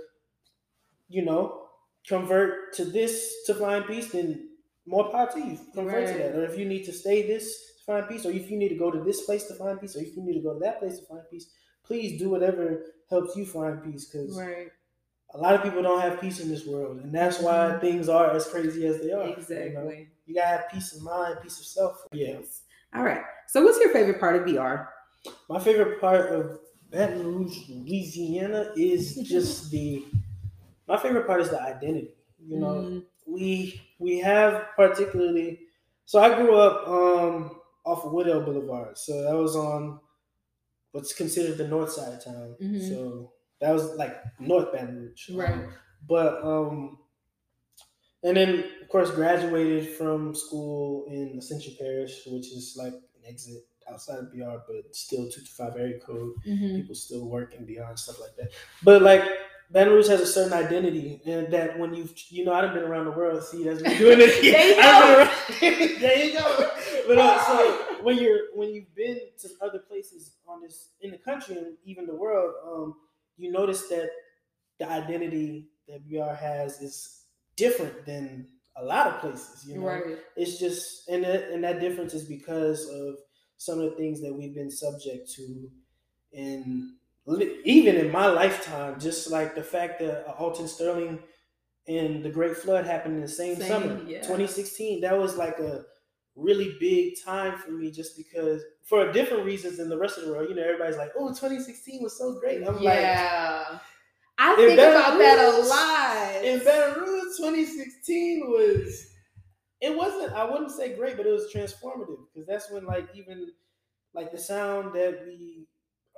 [1.09, 1.63] you know,
[2.07, 4.51] convert to this to find peace, then
[4.87, 5.59] more power to you.
[5.73, 6.37] Convert to that.
[6.37, 7.47] Or if you need to stay this
[7.79, 9.97] to find peace, or if you need to go to this place to find peace,
[9.97, 11.49] or if you need to go to that place to find peace,
[11.87, 14.05] please do whatever helps you find peace.
[14.05, 14.69] Because right.
[15.35, 17.81] A lot of people don't have peace in this world, and that's why Mhm.
[17.81, 19.25] things are as crazy as they are.
[19.25, 19.37] you know?
[19.37, 20.09] Exactly.
[20.27, 22.07] You gotta have peace of mind, peace of self.
[22.13, 22.39] Yeah.
[22.95, 23.23] All right.
[23.49, 24.89] So, what's your favorite part of BR?
[25.49, 26.61] My favorite part of
[26.91, 30.05] Baton Rouge, Louisiana, is just the.
[30.87, 32.15] My favorite part is the identity.
[32.47, 35.61] You know, Mm, we we have particularly.
[36.07, 39.99] So I grew up um, off of Woodell Boulevard, so that was on
[40.93, 42.57] what's considered the north side of town.
[42.63, 42.89] Mhm.
[42.89, 43.33] So
[43.65, 45.51] that was like North Baton Rouge, Right.
[45.53, 45.73] Um,
[46.07, 46.99] but um,
[48.23, 53.63] and then of course graduated from school in Ascension Parish, which is like an exit
[53.91, 56.35] outside of BR, but still two to five area code.
[56.47, 56.77] mhm.
[56.77, 58.51] People still work in BR and stuff like that.
[58.83, 59.25] But like
[59.71, 63.07] Baton Rouge has a certain identity, and that when you've you know I've been around
[63.07, 63.43] the world.
[63.45, 64.35] See, that's me doing it.
[65.61, 66.71] There you been there you go.
[67.09, 71.19] But uh, so when you're when you've been to other places on this in the
[71.19, 72.95] country and even the world, um,
[73.37, 74.11] you notice that
[74.79, 77.25] the identity that BR has is
[77.57, 79.65] different than a lot of places.
[79.69, 80.19] You know, Right.
[80.37, 83.17] it's just and that, and that difference is because of
[83.57, 85.71] some of the things that we've been subject to
[86.33, 91.19] in li- even in my lifetime just like the fact that alton sterling
[91.87, 94.21] and the great flood happened in the same, Same, summer yeah.
[94.23, 95.85] 2016 that was like a
[96.37, 100.31] really big time for me just because for different reasons than the rest of the
[100.33, 103.79] world you know everybody's like oh 2016 was so great i'm like yeah.
[104.37, 106.45] I In think Baton about that a lot.
[106.45, 109.13] in Baton Rouge, 2016 was
[109.81, 113.53] it wasn't I wouldn't say great, but it was transformative because that's when like even
[114.13, 115.69] like the sound that we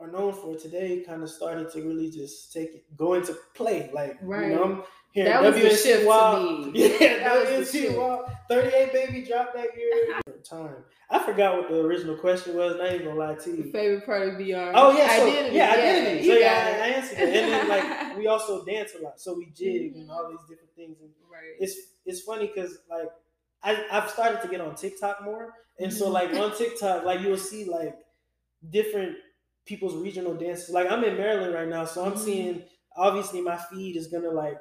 [0.00, 3.90] are known for today kind of started to really just take it go into play.
[3.92, 4.48] Like Right.
[4.50, 4.84] you know,
[5.16, 6.98] Hearing That was the WNC shift to me.
[7.00, 7.96] Yeah, That was the WNC shift.
[7.98, 8.30] Wild.
[8.50, 10.20] 38 baby dropped that year.
[10.44, 10.76] Time.
[11.10, 12.76] I forgot what the original question was.
[12.76, 13.72] Not even gonna lie to you.
[13.72, 14.42] Favorite part of BR.
[14.74, 15.56] Oh yeah, so, identity.
[15.56, 16.26] yeah, identity.
[16.26, 16.80] you so yeah.
[16.82, 17.28] I answered it.
[17.34, 20.12] And then like we also dance a lot, so we jig and Mhm.
[20.12, 20.98] all these different things.
[21.00, 21.56] And right.
[21.58, 23.08] it's it's funny because like
[23.64, 26.12] I I've started to get on TikTok more, and so Mhm.
[26.12, 27.96] like on TikTok, like you'll see like
[28.70, 29.16] different
[29.64, 30.70] people's regional dances.
[30.70, 32.18] Like I'm in Maryland right now, so I'm Mhm.
[32.18, 32.62] seeing
[32.96, 34.60] obviously my feed is gonna like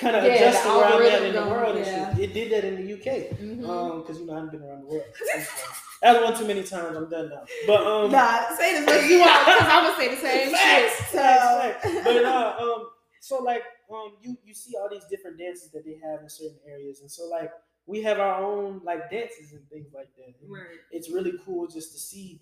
[0.00, 2.16] kind of Yeah, adjust the where I'm at in the world yeah.
[2.18, 3.38] It did that in the UK.
[3.38, 3.68] Mhm.
[3.68, 5.04] Um, because you know I haven't been around the world.
[6.02, 6.96] That's one too many times.
[6.96, 7.44] I'm done now.
[7.66, 10.96] But um, nah, say this as you want because I'm gonna say the same Facts,
[10.96, 11.06] shit.
[11.10, 11.88] So, facts.
[12.04, 12.88] But uh, um,
[13.20, 16.58] so like um, you you see all these different dances that they have in certain
[16.66, 17.52] areas, and so like
[17.86, 20.34] we have our own like dances and things like that.
[20.48, 20.78] Right.
[20.90, 22.40] It's really cool just to see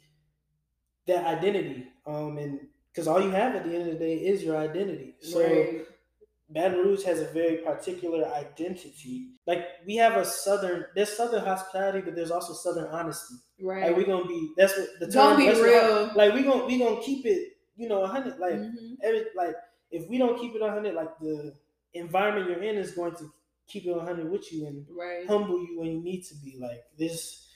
[1.06, 1.88] that identity.
[2.06, 2.60] Um, and
[2.92, 5.16] because all you have at the end of the day is your identity.
[5.20, 5.86] So right.
[6.50, 9.26] Baton Rouge has a very particular identity.
[9.46, 13.34] Like we have a southern, there's southern hospitality, but there's also southern honesty.
[13.60, 13.84] Right.
[13.88, 15.36] Like we're gonna be that's what the term.
[15.36, 16.10] be that's what- real.
[16.14, 18.38] like we gonna we gonna keep it, you know, hundred.
[18.38, 18.96] Like Mhm.
[19.02, 19.56] every like
[19.90, 21.54] if we don't keep it hundred, like the
[21.94, 23.30] environment you're in is going to
[23.66, 25.26] keep it hundred with you and Right.
[25.26, 26.56] humble you when you need to be.
[26.58, 27.46] Like this,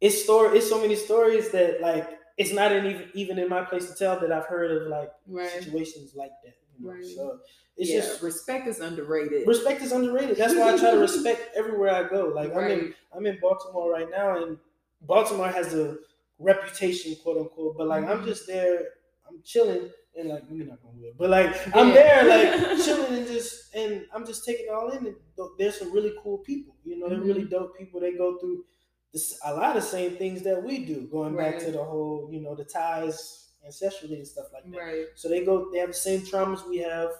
[0.00, 0.58] it's story.
[0.58, 4.18] It's so many stories that like it's not even even in my place to tell
[4.20, 5.48] that I've heard of like Right.
[5.50, 6.54] situations like that.
[6.82, 6.94] You know?
[6.94, 7.04] Right.
[7.04, 7.40] So
[7.76, 9.46] it's yeah, just respect is underrated.
[9.46, 10.36] respect is underrated.
[10.36, 12.26] That's why I try to respect everywhere I go.
[12.34, 14.58] Like I'm in I'm in Baltimore right now, and
[15.02, 15.96] Baltimore has a
[16.38, 17.76] reputation, quote unquote.
[17.76, 18.26] But like I'm Mhm.
[18.26, 18.88] just there,
[19.28, 21.94] I'm chilling, and like we're not gonna wood, but like I'm Yeah.
[21.94, 25.06] there, like chilling, and just and I'm just taking it all in.
[25.06, 25.16] And
[25.58, 26.74] there's some really cool people.
[26.84, 27.26] You know, they're Mm-hmm.
[27.28, 28.00] really dope people.
[28.00, 28.64] They go through
[29.12, 32.40] this, a lot of same things that we do, going back to the whole, you
[32.40, 34.76] know, the ties ancestrally and stuff like that.
[34.78, 35.06] right.
[35.14, 37.10] So they go, they have the same traumas we have.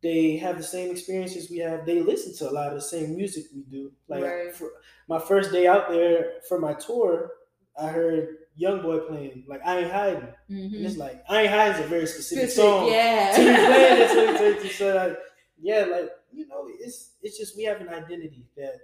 [0.00, 1.84] They have the same experiences we have.
[1.84, 3.92] They listen to a lot of the same music we do.
[4.06, 4.54] Like Right.
[4.54, 4.70] for
[5.08, 7.32] my first day out there for my tour,
[7.76, 10.34] I heard Young Boy playing like I Ain't Hiding.
[10.48, 10.84] And Mhm.
[10.84, 12.86] it's like I Ain't Hiding is a very specific Specific, song.
[12.88, 13.32] yeah.
[13.34, 14.68] To be playing in 2022.
[14.74, 15.18] So like,
[15.60, 18.76] yeah, like you know, it's it's just we have an identity that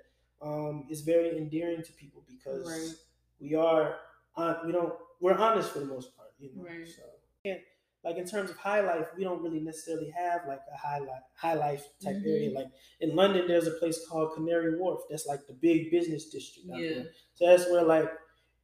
[0.43, 2.97] um is very endearing to people because Right.
[3.41, 3.97] we are
[4.37, 6.63] on we don't we're honest for the most part, you know.
[6.65, 6.87] Right.
[6.87, 7.03] So
[7.45, 7.59] and
[8.05, 11.23] like in terms of high life, we don't really necessarily have like a high life
[11.37, 12.27] high life type Mhm.
[12.27, 12.51] area.
[12.51, 12.69] Like
[13.01, 15.01] in London, there's a place called Canary Wharf.
[15.11, 16.69] That's like the big business district.
[16.71, 16.95] out Yeah.
[16.95, 17.05] there.
[17.35, 18.11] So that's where like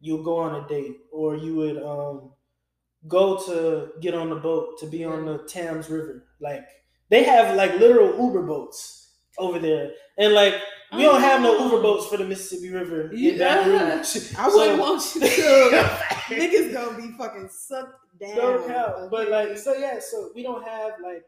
[0.01, 2.33] you go on a date or you would um
[3.09, 6.27] go to get on the boat to be on the Thames River.
[6.41, 6.67] Like
[7.09, 9.93] they have like literal Uber boats over there.
[10.19, 10.55] And like
[10.93, 11.65] we don't have no Oh.
[11.65, 14.03] Uber boats for the Mississippi River in Yeah.
[14.39, 16.07] I wouldn't want you to.
[16.31, 18.37] Niggas gonna be fucking sucked down.
[18.37, 19.09] no.
[19.11, 19.49] But okay?
[19.49, 21.25] like, so yeah, so we don't have like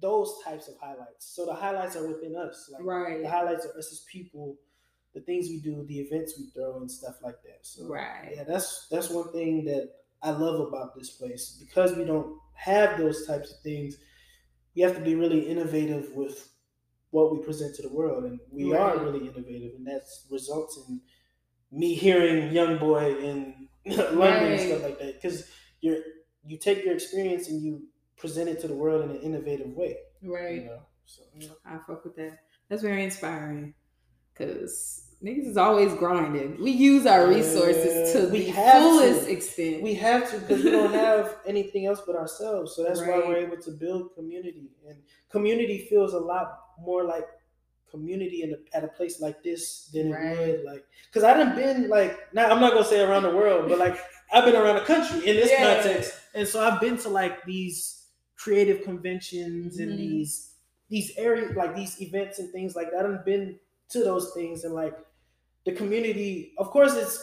[0.00, 1.26] those types of highlights.
[1.26, 2.70] So the highlights are within us.
[2.72, 4.56] Like right, the highlights are us as people,
[5.14, 7.60] the things we do, the events we throw, and stuff like that.
[7.62, 9.90] So right, yeah, that's that's one thing that
[10.22, 13.96] I love about this place because we don't have those types of things.
[14.74, 16.48] We have to be really innovative with
[17.10, 21.00] what we present to the world, and we are really innovative, and that results in
[21.70, 23.14] me hearing young boy
[23.84, 25.20] in London and stuff like that.
[25.20, 25.48] Because
[25.80, 25.98] you're
[26.46, 27.82] you take your experience and you
[28.16, 29.96] present it to the world in an innovative way.
[30.22, 30.56] right.
[30.56, 31.56] You know, so know.
[31.64, 32.38] I fuck with that.
[32.68, 33.74] That's very inspiring.
[34.34, 36.60] Cause niggas is always grinding.
[36.60, 39.32] We use our resources to we the have fullest to.
[39.32, 39.82] extent.
[39.82, 42.74] We have to because we don't have anything else but ourselves.
[42.74, 44.70] So that's why we're able to build community.
[44.88, 44.98] And
[45.30, 47.26] community feels a lot more like
[47.92, 50.38] community in a, at a place like this than it Right.
[50.38, 53.68] would like because I done been like now I'm not gonna say around the world,
[53.68, 53.96] but like
[54.32, 55.74] I've been around the country in this Yeah.
[55.74, 56.14] context.
[56.34, 59.96] And so I've been to like these creative conventions and Mhm.
[59.98, 60.54] these
[60.88, 63.06] these areas like these events and things like that.
[63.06, 63.58] I've been
[63.90, 64.96] to those things and like
[65.64, 67.16] the community of course it's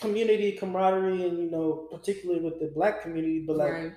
[0.00, 3.92] community camaraderie and you know particularly with the black community but like right.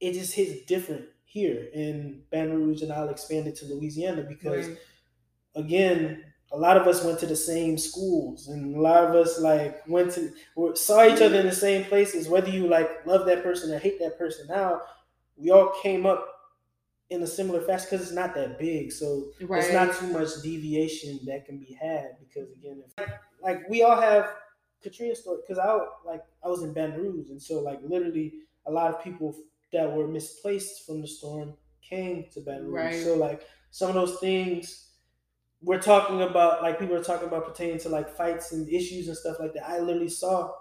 [0.00, 4.68] it just hits different here in Baton Rouge and I'll expand it to Louisiana because
[4.68, 4.78] right.
[5.54, 9.40] Again a lot of us went to the same schools and a lot of us
[9.40, 10.32] like went to
[10.76, 13.98] saw each other in the same places whether you like love that person or hate
[13.98, 14.80] that person now
[15.36, 16.30] we all came up
[17.10, 19.62] in a similar fashion because it's not that big so Right.
[19.64, 23.08] it's not too much deviation that can be had because again if,
[23.42, 24.34] like we all have
[24.82, 28.70] katrina story because i like i was in baton rouge and so like literally a
[28.72, 29.34] lot of people
[29.72, 33.04] that were misplaced from the storm came to baton rouge Right.
[33.04, 34.83] so like some of those things
[35.64, 39.16] we're talking about like people are talking about pertaining to like fights and issues and
[39.16, 40.52] stuff like that i literally saw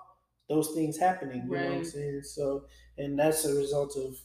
[0.50, 2.66] those things happening you know what i'm saying so
[2.98, 4.18] and that's a result of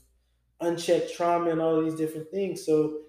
[0.61, 3.01] unchecked trauma and all these different things so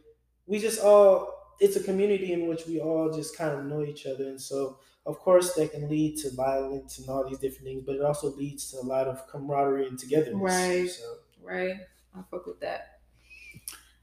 [0.45, 4.05] we just all it's a community in which we all just kind of know each
[4.05, 7.83] other and so of course that can lead to violence and all these different things
[7.85, 10.89] but it also leads to a lot of camaraderie and togetherness Right.
[10.89, 11.75] so Right.
[12.15, 12.98] I fuck with that.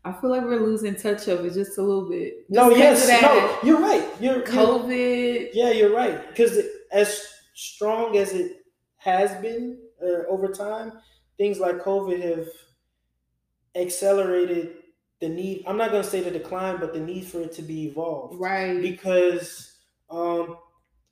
[0.08, 2.46] I feel like we're losing touch of it just a little bit.
[2.48, 5.50] no yes no you're right you're, you're COVID.
[5.52, 6.58] yeah you're right because
[6.92, 8.64] as strong as it
[8.98, 10.92] has been uh, over time
[11.38, 12.48] things like covid have
[13.74, 14.76] accelerated
[15.20, 17.62] the need i'm not going to say the decline but the need for it to
[17.62, 18.80] be evolved Right.
[18.80, 19.72] because
[20.10, 20.56] um,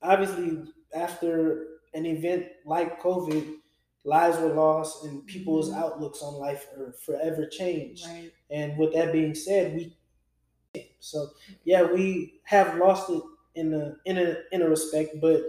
[0.02, 0.62] obviously
[0.94, 3.56] after an event like COVID,
[4.04, 5.76] lives were lost and people's Mhm.
[5.78, 8.06] outlooks on life are forever changed.
[8.06, 8.32] Right.
[8.54, 9.96] And with that being said, we
[11.00, 11.28] so
[11.64, 13.22] yeah we have lost it
[13.56, 15.42] in a in a in a respect, but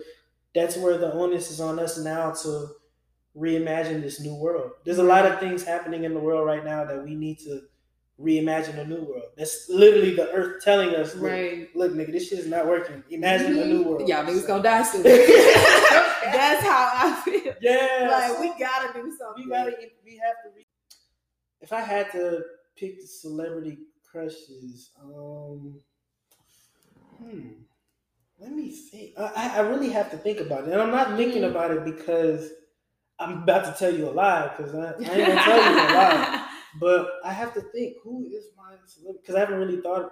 [0.56, 2.70] that's where the onus is on us now to
[3.38, 4.72] reimagine this new world.
[4.86, 7.62] There's a lot of things happening in the world right now that we need to
[8.20, 9.30] reimagine a new world.
[9.38, 11.76] That's literally the earth telling us, look, Right.
[11.76, 13.04] look, nigga, this shit is not working.
[13.10, 13.90] Imagine a new mm-hmm.
[13.90, 14.08] world.
[14.08, 15.04] Y'all niggas So- gonna die soon.
[15.04, 17.54] That's how I feel.
[17.62, 18.08] Yeah.
[18.10, 19.44] Like we gotta do something.
[19.44, 20.66] we gotta we have to re-
[21.62, 22.42] if I had to
[22.76, 25.80] pick the celebrity crushes, um
[27.18, 27.50] hmm.
[28.40, 29.14] Let me see.
[29.18, 31.52] I, I really have to think about it, and I'm not thinking Mhm.
[31.52, 32.52] about it because
[33.20, 34.50] I'm about to tell you a lie.
[34.56, 36.50] Because I, I ain't gonna tell you a lie,
[36.80, 40.12] but I have to think who is my celebrity because I haven't really thought.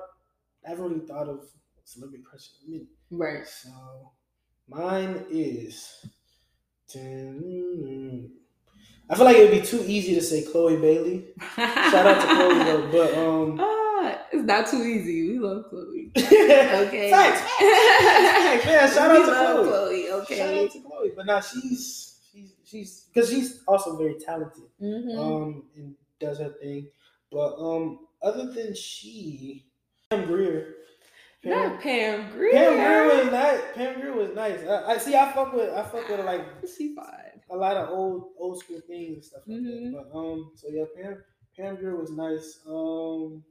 [0.66, 1.50] I haven't really thought of
[1.84, 2.88] celebrity crush in a minute.
[3.12, 3.48] right.
[3.48, 4.12] So
[4.68, 6.06] mine is.
[9.10, 11.26] I feel like it would be too easy to say Chloe Bailey.
[11.56, 13.58] Shout out to Chloe though, but um.
[13.62, 15.30] Ah, it's not too easy.
[15.34, 16.12] We love Chloe.
[16.18, 16.88] okay.
[16.88, 17.12] Okay.
[17.12, 18.94] Facts, facts, man.
[18.94, 20.06] Shout We out to love Chloe.
[20.08, 20.38] Chloe.
[20.38, 21.12] Shout out to Chloe.
[21.16, 24.64] But now she's she's she's because she's also very talented.
[24.82, 25.18] Mhm.
[25.20, 26.88] Um, and does her thing.
[27.32, 29.66] But um, other than she,
[30.10, 30.76] Pam Grier.
[31.44, 32.54] Not Pam Grier.
[32.54, 33.62] Pam Grier was nice.
[33.76, 34.60] Pam Grier was nice.
[34.66, 35.14] I, I see.
[35.16, 35.70] I fuck with.
[35.74, 36.46] I fuck with like
[36.78, 37.23] She fine.
[37.54, 39.92] A lot of old old school things and stuff like Mhm.
[39.92, 40.06] that.
[40.12, 41.24] But um, so yeah, Pam
[41.56, 42.60] Pam Grier was nice.
[42.68, 43.44] Um,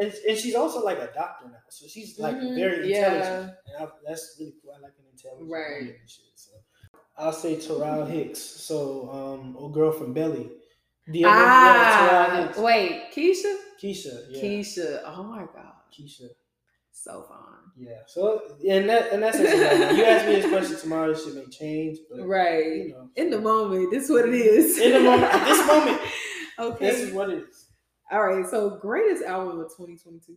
[0.00, 2.54] and, and she's also like a doctor now, so she's like Mhm.
[2.54, 3.10] very Yeah.
[3.12, 4.72] intelligent, and I, that's really cool.
[4.76, 5.80] I like an intelligent Right.
[5.80, 6.26] woman and shit.
[6.36, 6.52] So
[7.16, 8.38] I'll say Taral Hicks.
[8.40, 10.50] So um, old girl from Belly.
[11.08, 13.52] The yeah, Ah, wait, Keisha.
[13.82, 14.26] Keisha.
[14.30, 14.42] Yeah.
[14.42, 15.02] Keisha.
[15.06, 16.28] Oh my god, Keisha.
[17.04, 17.38] So fun.
[17.76, 17.98] Yeah.
[18.06, 19.46] So and that and that's you
[20.04, 22.64] ask me this question tomorrow, shit may change, but Right.
[22.86, 24.78] you know, In the moment, this is what it is.
[24.78, 26.00] In the moment- this moment,
[26.58, 26.86] okay.
[26.90, 27.66] this is what it is.
[28.10, 28.46] All right.
[28.46, 30.34] So greatest album of 2022.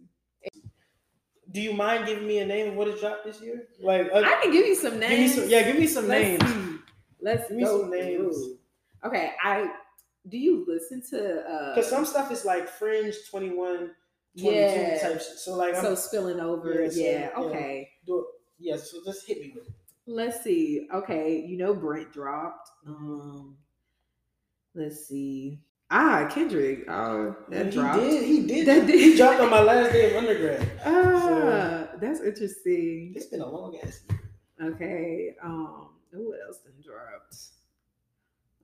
[1.51, 3.67] Do you mind giving me a name of what it dropped this year?
[3.81, 5.33] Like, uh, I can give you some names.
[5.35, 5.49] give some.
[5.49, 6.53] Yeah, give me some Let's names.
[6.53, 6.77] see.
[7.21, 8.15] Let's Give me some names.
[8.37, 8.57] through.
[9.05, 9.31] Okay.
[9.43, 9.69] I
[10.29, 13.91] do you listen to uh Because some stuff is like Fringe 21, 22
[14.33, 14.99] Yeah.
[15.01, 15.39] type shit.
[15.39, 16.83] So like, I'm so spilling over.
[16.83, 17.11] Yeah, so, yeah.
[17.19, 17.43] yeah.
[17.43, 17.89] Okay.
[18.05, 18.25] do it.
[18.59, 19.73] Yeah, so just hit me with it.
[20.05, 20.87] Let's see.
[20.93, 22.69] Okay, you know Brent dropped.
[22.87, 23.57] Um,
[24.75, 25.59] let's see.
[25.89, 26.89] Ah, Kendrick.
[26.89, 27.99] Oh, that he dropped.
[27.99, 28.23] did.
[28.23, 28.67] He did.
[28.67, 28.99] That did.
[28.99, 30.71] He dropped on my last day of undergrad.
[30.85, 33.13] Ah, that's interesting.
[33.15, 34.19] It's been a long ass year.
[34.71, 35.35] Okay.
[35.43, 37.35] Um, what else done dropped?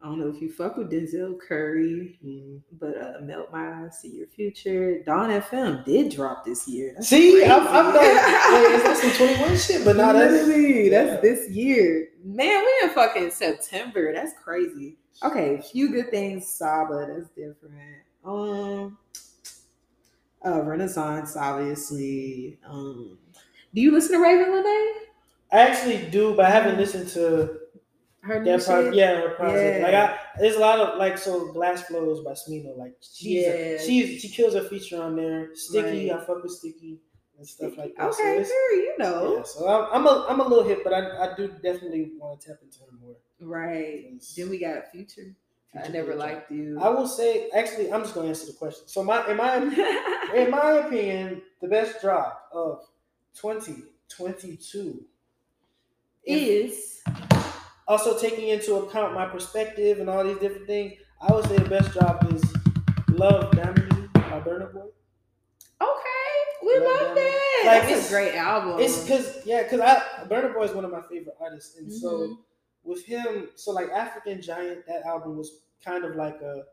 [0.02, 2.62] I don't know if you fuck with Denzel Curry, Mhm.
[2.80, 5.02] but uh, Melt My Eyes, See Your Future.
[5.04, 6.94] Dawn FM did drop this year.
[6.96, 7.46] That's See, crazy.
[7.52, 9.84] I'm, I'm like, wait, is that some 21 shit?
[9.84, 11.06] But that's Literally, yeah.
[11.06, 12.10] that's this year.
[12.24, 14.14] Man, we in fucking September.
[14.14, 14.98] That's crazy.
[15.24, 17.08] Okay, few good things, Saba.
[17.12, 18.04] That's different.
[18.24, 18.98] Um,
[20.46, 22.60] uh, Renaissance, obviously.
[22.68, 23.18] Um,
[23.74, 24.94] do you listen to Ravyn Lenae?
[25.52, 27.62] I actually do, but I haven't listened to
[28.28, 28.96] Her new project.
[28.96, 29.80] Yeah, her project.
[29.80, 29.86] Yeah.
[29.86, 32.78] Like I, there's a lot of like so Glass Flows by Smino.
[32.78, 33.78] Like she's Yeah.
[33.80, 35.56] she's she kills her feature on there.
[35.56, 36.20] Sticky, Right.
[36.22, 37.00] I fuck with Sticky
[37.38, 38.14] and stuff like that.
[38.14, 39.38] So Okay, it's- sure, you know.
[39.38, 41.02] yeah, so I'm, I'm a I'm a little hip, but I,
[41.32, 43.16] I do definitely want to tap into her more.
[43.40, 44.14] Right.
[44.36, 45.36] Then we got Future.
[45.84, 46.80] I never liked you.
[46.82, 48.88] I will say, actually, I'm just gonna answer the question.
[48.88, 49.56] So my in my
[50.36, 52.82] in my opinion, the best drop of
[53.36, 55.04] 2022
[56.26, 57.02] is
[57.88, 61.70] also taking into account my perspective and all these different things, I would say the
[61.70, 62.44] best drop is
[63.10, 64.88] Love Damini by Burna Boy.
[65.82, 66.64] okay.
[66.64, 67.62] We Love love that.
[67.66, 68.80] Like, That's it's- a great album.
[68.80, 72.10] It's because yeah, because I Burna Boy is one of my favorite artists, and so
[72.20, 72.38] Mhm.
[72.84, 76.66] with him, so like African Giant, that album was kind of like a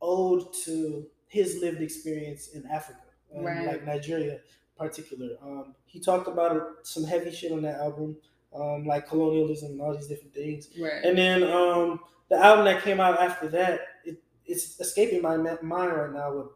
[0.00, 3.00] ode to his lived experience in Africa,
[3.34, 3.66] and Right.
[3.66, 4.40] like Nigeria in
[4.78, 5.36] particular.
[5.42, 8.16] Um, he talked about some heavy shit on that album,
[8.60, 10.68] um, like colonialism and all these different things.
[10.80, 11.04] right.
[11.04, 15.62] And then um, the album that came out after that, it, it's escaping my mind
[15.92, 16.32] right now.
[16.34, 16.46] With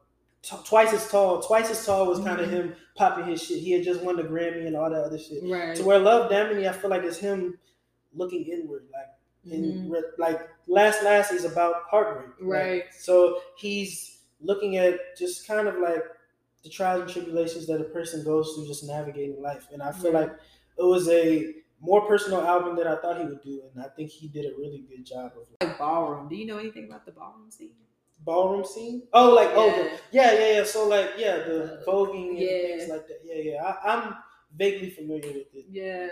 [0.42, 2.52] t- twice as tall, twice as tall was kind of Mhm.
[2.52, 3.58] him popping his shit.
[3.58, 5.42] He had just won the Grammy and all that other shit.
[5.44, 5.76] right.
[5.76, 7.58] To where Love Damini, I feel like it's him
[8.14, 9.06] looking inward, like
[9.52, 9.90] in Mhm.
[9.92, 12.84] re- like Last Last is about heartbreak, like, Right.
[12.94, 16.04] so he's looking at just kind of like
[16.62, 20.12] the trials and tribulations that a person goes through just navigating life, and I feel
[20.12, 20.28] Right.
[20.28, 20.32] like
[20.78, 24.10] it was a more personal album than I thought he would do, and I think
[24.10, 26.28] he did a really good job of like, like ballroom.
[26.28, 27.70] Do you know anything about the ballroom scene?
[28.22, 29.02] ballroom scene.
[29.14, 30.32] Oh, like oh, the, Yeah.
[30.32, 30.64] yeah, yeah, yeah.
[30.64, 32.76] So like yeah, the Uh, voguing and yeah.
[32.76, 33.20] things like that.
[33.24, 33.64] Yeah, yeah.
[33.64, 34.14] I, I'm
[34.54, 35.64] vaguely familiar with it.
[35.70, 36.08] Yeah.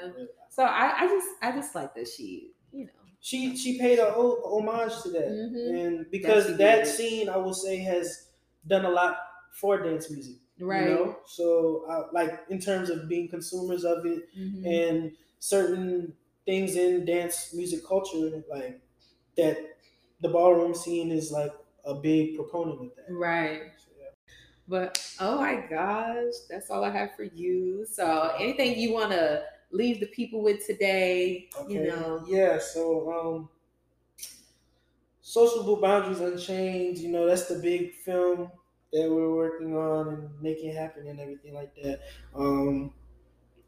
[0.48, 2.92] So I, I just I just like that she, you know.
[3.20, 5.78] She she paid a homage to that, Mhm.
[5.84, 8.30] and because she that scene, I will say, has
[8.66, 9.18] done a lot
[9.60, 10.36] for dance music.
[10.60, 10.88] Right.
[10.88, 11.16] You know?
[11.26, 14.64] So uh, like in terms of being consumers of it Mhm.
[14.66, 16.16] and certain
[16.46, 18.80] things in dance music culture, like
[19.36, 19.78] that,
[20.20, 21.52] the ballroom scene is like
[21.84, 23.08] a big proponent of that.
[23.08, 23.72] Right.
[23.76, 24.10] So, yeah.
[24.66, 27.86] But oh my gosh, that's all I have for you.
[27.86, 31.86] So anything you want to leave the people with today, you Okay.
[31.86, 32.24] know.
[32.26, 32.58] Yeah.
[32.58, 33.50] So um,
[35.20, 36.98] Sociable Boundaries Unchained.
[36.98, 38.50] You know, that's the big film
[38.92, 42.00] that we're working on and making happen and everything like that.
[42.34, 42.94] Um,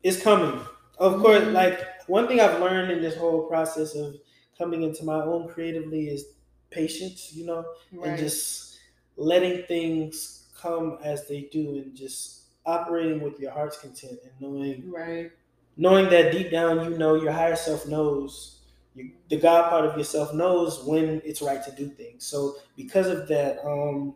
[0.03, 0.65] it's coming.
[1.01, 4.17] Of course, like one thing I've learned in this whole process of
[4.57, 6.27] coming into my own creatively is
[6.71, 7.65] patience, you know,
[8.05, 8.79] and just
[9.17, 14.91] letting things come as they do and just operating with your heart's content and knowing
[14.91, 15.31] right.
[15.77, 18.61] knowing that deep down you know your higher self knows
[18.95, 23.07] you, the god part of yourself knows when it's right to do things so because
[23.07, 24.15] of that um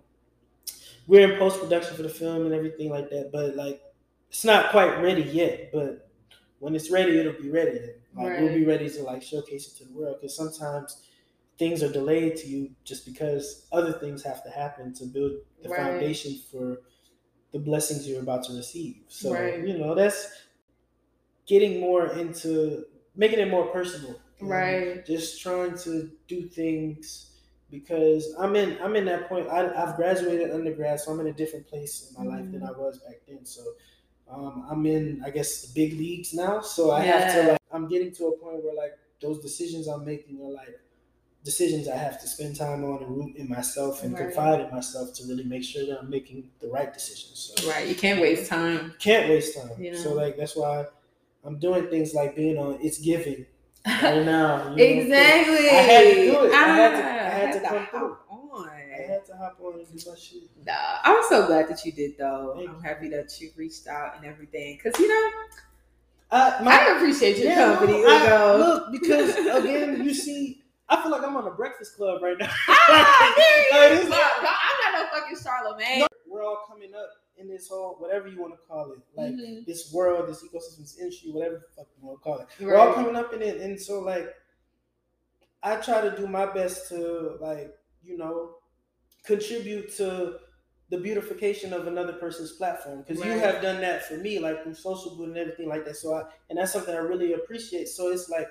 [1.07, 3.81] we're in post-production for the film and everything like that but like
[4.29, 6.11] it's not quite ready yet but
[6.59, 7.79] when it's ready it'll be ready
[8.17, 11.07] like we'll be ready to like showcase it to the world because sometimes
[11.59, 15.33] things are delayed to you just because other things have to happen to build
[15.63, 15.77] the Right.
[15.77, 16.83] foundation for
[17.53, 19.67] the blessings you're about to receive so Right.
[19.67, 20.45] you know that's
[21.47, 22.85] getting more into
[23.15, 25.05] making it more personal Right.
[25.07, 27.31] just trying to do things
[27.71, 31.33] because i'm in i'm in that point I, i've graduated undergrad so i'm in a
[31.33, 32.81] different place in my life than i Mm-hmm.
[32.81, 33.63] was back then so
[34.31, 37.89] um, i'm in i guess the big leagues now so i have to like i'm
[37.89, 40.81] getting to a point where like those decisions i'm making are like
[41.45, 44.25] decisions i have to spend time on and root in myself and Right.
[44.27, 47.87] confide in myself to really make sure that i'm making the right decisions so Right.
[47.89, 48.95] You can't waste time.
[48.99, 49.71] can't waste time.
[49.79, 49.99] You know?
[49.99, 50.87] So like that's why
[51.45, 53.45] I'm doing things like being on It's Giving
[53.87, 54.71] right now.
[54.71, 54.83] you know?
[55.03, 55.69] exactly.
[55.69, 56.53] I had to do it.
[56.55, 58.17] I had to- I Ah, had to come through.
[59.35, 60.43] I to hop on and do my shit.
[60.67, 60.73] Nah,
[61.03, 62.55] I'm so glad that you did though.
[62.57, 62.81] Thank I'm you.
[62.83, 64.79] happy that you reached out and everything.
[64.83, 65.31] Cause you know,
[66.31, 71.11] I, I appreciate your yeah, company, no, I- look, because again, you see, I feel
[71.13, 72.51] like I'm on a Breakfast Club right now.
[72.69, 73.35] Ah,
[73.71, 74.09] there Like, go.
[74.09, 76.07] like- No, I'm not no fucking Charlemagne.
[76.29, 79.67] We're all coming up in this whole whatever you want to call it, like Mhm.
[79.67, 82.47] this world, this ecosystem, this industry, whatever the fuck you want to call it.
[82.61, 84.33] We're all coming up in it, and so like,
[85.63, 87.75] I try to do my best to like,
[88.05, 88.57] you know,
[89.25, 90.37] contribute to
[90.91, 94.75] the beautification of another person's platform because you have done that for me, like through
[94.75, 95.97] social good and everything like that.
[95.97, 97.89] So I, and that's something I really appreciate.
[97.89, 98.47] So it's like,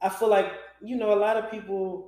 [0.00, 2.06] I feel like you know, a lot of people.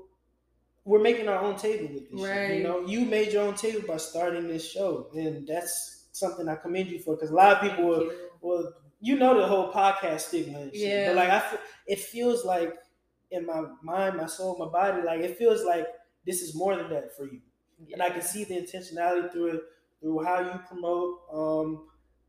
[0.84, 2.20] We're making our own table with this.
[2.20, 2.56] Right.
[2.56, 6.56] you know, you made your own table by starting this show, and that's something I
[6.56, 7.14] commend you for.
[7.14, 8.30] Because a lot of people will, you.
[8.40, 10.80] well, you know the whole podcast stigma and shit.
[10.80, 11.08] Yeah.
[11.08, 12.74] But like I feel, it feels like
[13.30, 15.86] in my mind, my soul, my body, like it feels like
[16.26, 17.40] this is more than that for you.
[17.92, 19.62] And I can see the intentionality through it,
[20.00, 21.88] through how you promote, um,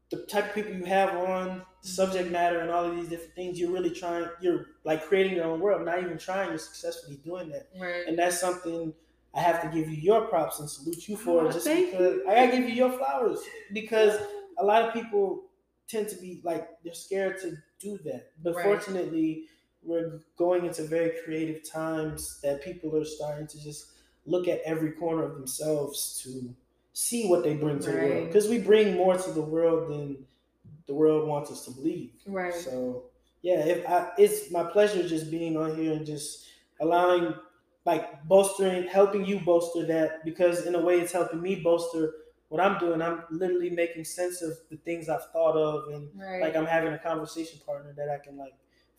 [0.09, 3.35] the type of people you have on, the subject matter, and all of these different
[3.35, 3.59] things.
[3.59, 4.27] You're really trying.
[4.41, 5.85] You're like creating your own world.
[5.85, 6.49] Not even trying.
[6.49, 8.05] You're successfully doing that, Right.
[8.07, 8.93] and that's something.
[9.35, 12.15] I have to give you your props and salute you for Oh, just thank because
[12.17, 12.29] you.
[12.29, 13.39] I gotta give you your flowers
[13.73, 14.19] because
[14.59, 15.45] a lot of people
[15.87, 18.31] tend to be like they're scared to do that.
[18.43, 18.63] But Right.
[18.63, 19.47] fortunately,
[19.85, 23.91] we're going into very creative times that people are starting to just
[24.25, 26.53] look at every corner of themselves to
[26.93, 28.27] see what they bring to the world.
[28.27, 30.25] Because we bring more to the world than
[30.87, 32.11] the world wants us to believe.
[32.25, 32.53] Right.
[32.53, 33.05] So
[33.41, 36.47] yeah, if I, it's my pleasure just being on here and just
[36.79, 37.33] allowing,
[37.85, 42.13] like bolstering, helping you bolster that because in a way it's helping me bolster
[42.47, 43.01] what I'm doing.
[43.01, 46.41] I'm literally making sense of the things I've thought of and Right.
[46.41, 48.53] like I'm having a conversation partner that I can like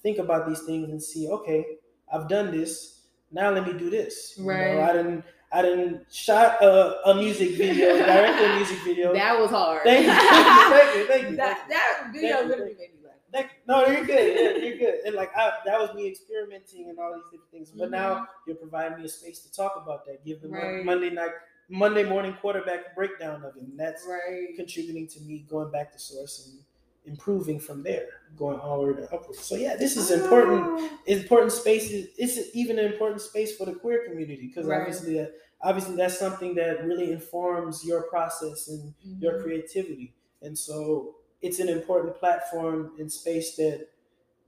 [0.04, 1.26] think about these things and see.
[1.28, 1.64] Okay,
[2.12, 3.00] I've done this.
[3.32, 4.34] Now let me do this.
[4.38, 4.78] You know, Right.
[4.90, 5.24] I didn't.
[5.52, 9.14] I didn't shot a, a music video, directed a music video.
[9.14, 9.82] that was hard.
[9.84, 13.14] Thank you, thank you, thank you, That that video Thank literally made me laugh.
[13.32, 13.58] Thank you.
[13.68, 14.26] No, you're good.
[14.36, 14.94] Yeah, you're good.
[15.06, 17.70] And like I, that was me experimenting and all these different things.
[17.70, 20.24] But now you're providing me a space to talk about that.
[20.24, 20.56] Give the Mm-hmm.
[20.56, 20.84] Right.
[20.84, 21.30] Monday night,
[21.68, 24.56] Monday morning quarterback breakdown of it, and that's Right.
[24.56, 26.58] contributing to me going back to source and
[27.06, 29.36] improving from there, going onward and upward.
[29.36, 30.62] So yeah, this is important.
[30.66, 30.98] Oh.
[31.06, 32.08] Important spaces.
[32.16, 34.80] It's even an important space for the queer community because Right.
[34.80, 39.42] obviously, that, obviously that's something that really informs your process and your Mhm.
[39.42, 40.14] creativity.
[40.42, 43.88] And so it's an important platform and space that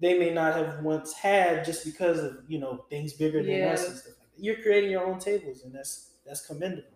[0.00, 3.72] they may not have once had just because of, you know, things bigger than Yeah.
[3.72, 4.42] us and stuff like that.
[4.42, 6.88] You're creating your own tables and that's that's commendable.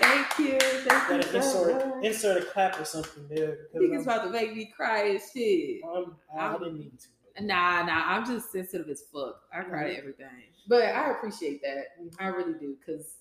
[0.00, 0.58] Thank you.
[0.60, 2.04] Thank you insert much.
[2.04, 3.68] insert a clap or something there.
[3.74, 5.80] Niggas Because about to make me cry as shit.
[5.84, 6.92] I'm, I, I didn't mean
[7.36, 7.44] to.
[7.44, 9.42] Nah, nah, I'm just sensitive as fuck.
[9.52, 9.90] I cry Mm-hmm.
[9.92, 10.26] to everything.
[10.68, 11.84] But I appreciate that.
[12.18, 12.76] I really do.
[12.84, 13.14] Because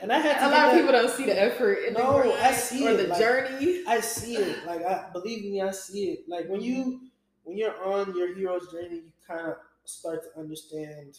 [0.00, 2.32] And I had to a lot of people don't see the effort in No, the
[2.44, 3.82] I see or it, the like- journey.
[3.86, 4.64] I see it.
[4.66, 6.28] Like I believe me, I see it.
[6.28, 7.00] Like when you
[7.44, 11.18] when you're on your hero's journey, you kind of start to understand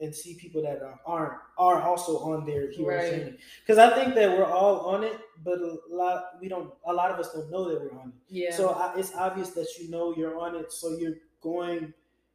[0.00, 3.10] and see people that are aren't are also on their hero's Right.
[3.10, 3.38] journey.
[3.60, 6.72] Because I think that we're all on it, but a lot we don't.
[6.86, 8.14] A lot of us don't know that we're on it.
[8.28, 8.54] Yeah.
[8.54, 10.72] So I, it's obvious that you know you're on it.
[10.72, 11.92] So you're going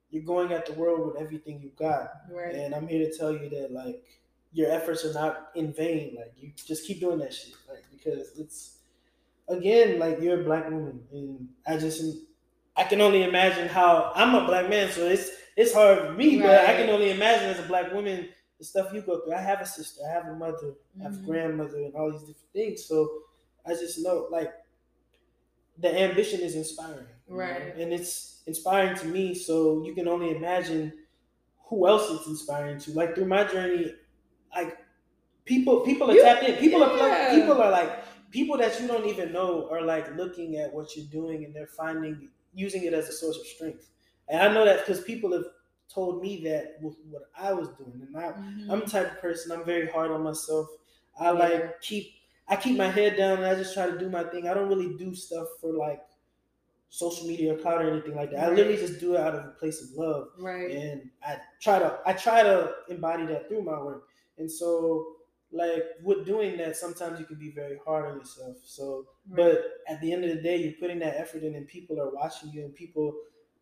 [0.10, 2.12] you're going at the world with everything you've got.
[2.30, 2.54] right.
[2.54, 4.04] And I'm here to tell you that like
[4.52, 6.16] your efforts are not in vain.
[6.16, 7.56] Like you just keep doing that shit.
[7.70, 8.78] Like because it's
[9.48, 12.04] again like you're a black woman, and I just
[12.76, 16.40] I can only imagine how I'm a black man, so it's it's hard for me,
[16.40, 16.48] right.
[16.48, 18.30] but I can only imagine as a black woman
[18.60, 19.34] the stuff you go through.
[19.34, 21.26] I have a sister, I have a mother, I have a mm-hmm.
[21.32, 22.86] grandmother, and all these different things.
[22.86, 23.10] So
[23.66, 24.52] I just know like
[25.78, 27.76] the ambition is inspiring, right?
[27.78, 27.84] Know?
[27.84, 29.36] And it's inspiring to me.
[29.36, 30.94] So you can only imagine
[31.66, 32.92] who else it's inspiring to.
[32.92, 33.94] Like through my journey,
[34.56, 34.78] like
[35.46, 36.58] people people are you, tapped in.
[36.58, 37.32] People yeah.
[37.32, 40.96] are people are like people that you don't even know are like looking at what
[40.96, 43.90] you're doing and they're finding using it as a source of strength.
[44.30, 45.46] And I know that because people have
[45.94, 48.72] told me that with what I was doing, and I, mm-hmm.
[48.72, 50.68] I'm the type of person I'm very hard on myself.
[51.20, 51.32] I yeah.
[51.32, 52.14] like keep
[52.48, 54.48] I keep my head down and I just try to do my thing.
[54.48, 56.02] I don't really do stuff for like
[56.90, 58.38] social media or cloud or anything like that.
[58.38, 58.50] Right.
[58.50, 60.28] I literally just do it out of a place of love.
[60.38, 60.70] Right.
[60.70, 64.08] And I try to I try to embody that through my work.
[64.38, 65.16] And so
[65.52, 68.58] like with doing that, sometimes you can be very hard on yourself.
[68.66, 69.38] So right.
[69.38, 72.14] but at the end of the day, you're putting that effort in and people are
[72.14, 73.14] watching you and people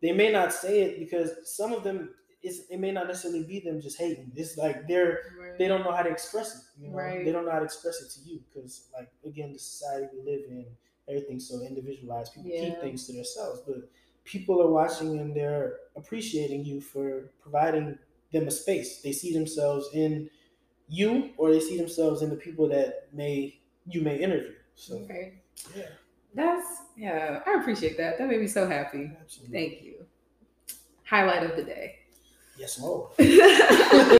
[0.02, 2.10] they may not say it because some of them
[2.42, 4.32] it's, it may not necessarily be them just hating.
[4.34, 5.58] It's like they're right.
[5.58, 6.82] they don't know how to express it.
[6.82, 7.24] You know, right.
[7.24, 10.30] they don't know how to express it to you because, like, again, the society we
[10.30, 10.66] live in,
[11.08, 12.34] everything's so individualized.
[12.34, 12.70] People yeah.
[12.70, 13.88] keep things to themselves, but
[14.24, 17.96] people are watching and they're appreciating you for providing
[18.32, 19.02] them a space.
[19.02, 20.28] They see themselves in
[20.88, 24.54] you, or they see themselves in the people that may you may interview.
[24.74, 25.42] So, okay.
[25.76, 25.84] yeah,
[26.34, 28.18] that's yeah, I appreciate that.
[28.18, 29.12] That made me so happy.
[29.20, 29.58] Absolutely.
[29.58, 29.91] Thank you.
[31.12, 31.96] Highlight of the day.
[32.56, 33.12] Yes, Lord.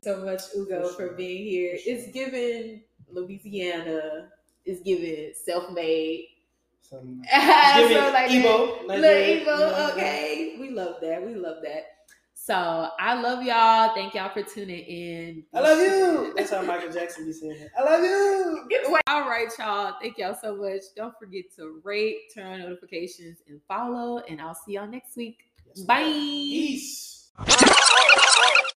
[0.02, 1.08] so much, Ugo, for, sure.
[1.08, 1.78] for being here.
[1.78, 1.94] For sure.
[1.94, 4.28] It's given Louisiana.
[4.66, 6.26] It's given self-made.
[6.82, 10.56] Some, so like Ebo, Ebo, okay.
[10.60, 11.24] We love that.
[11.24, 11.84] We love that.
[12.34, 13.94] So I love y'all.
[13.94, 15.44] Thank y'all for tuning in.
[15.54, 16.34] I love you.
[16.36, 17.70] That's how Michael Jackson be saying it.
[17.78, 18.66] I love you.
[18.68, 19.00] Get away.
[19.06, 19.94] All right, y'all.
[19.98, 20.82] Thank y'all so much.
[20.94, 24.18] Don't forget to rate, turn on notifications, and follow.
[24.28, 25.44] And I'll see y'all next week.
[25.80, 26.04] Bye.
[26.04, 27.30] Peace.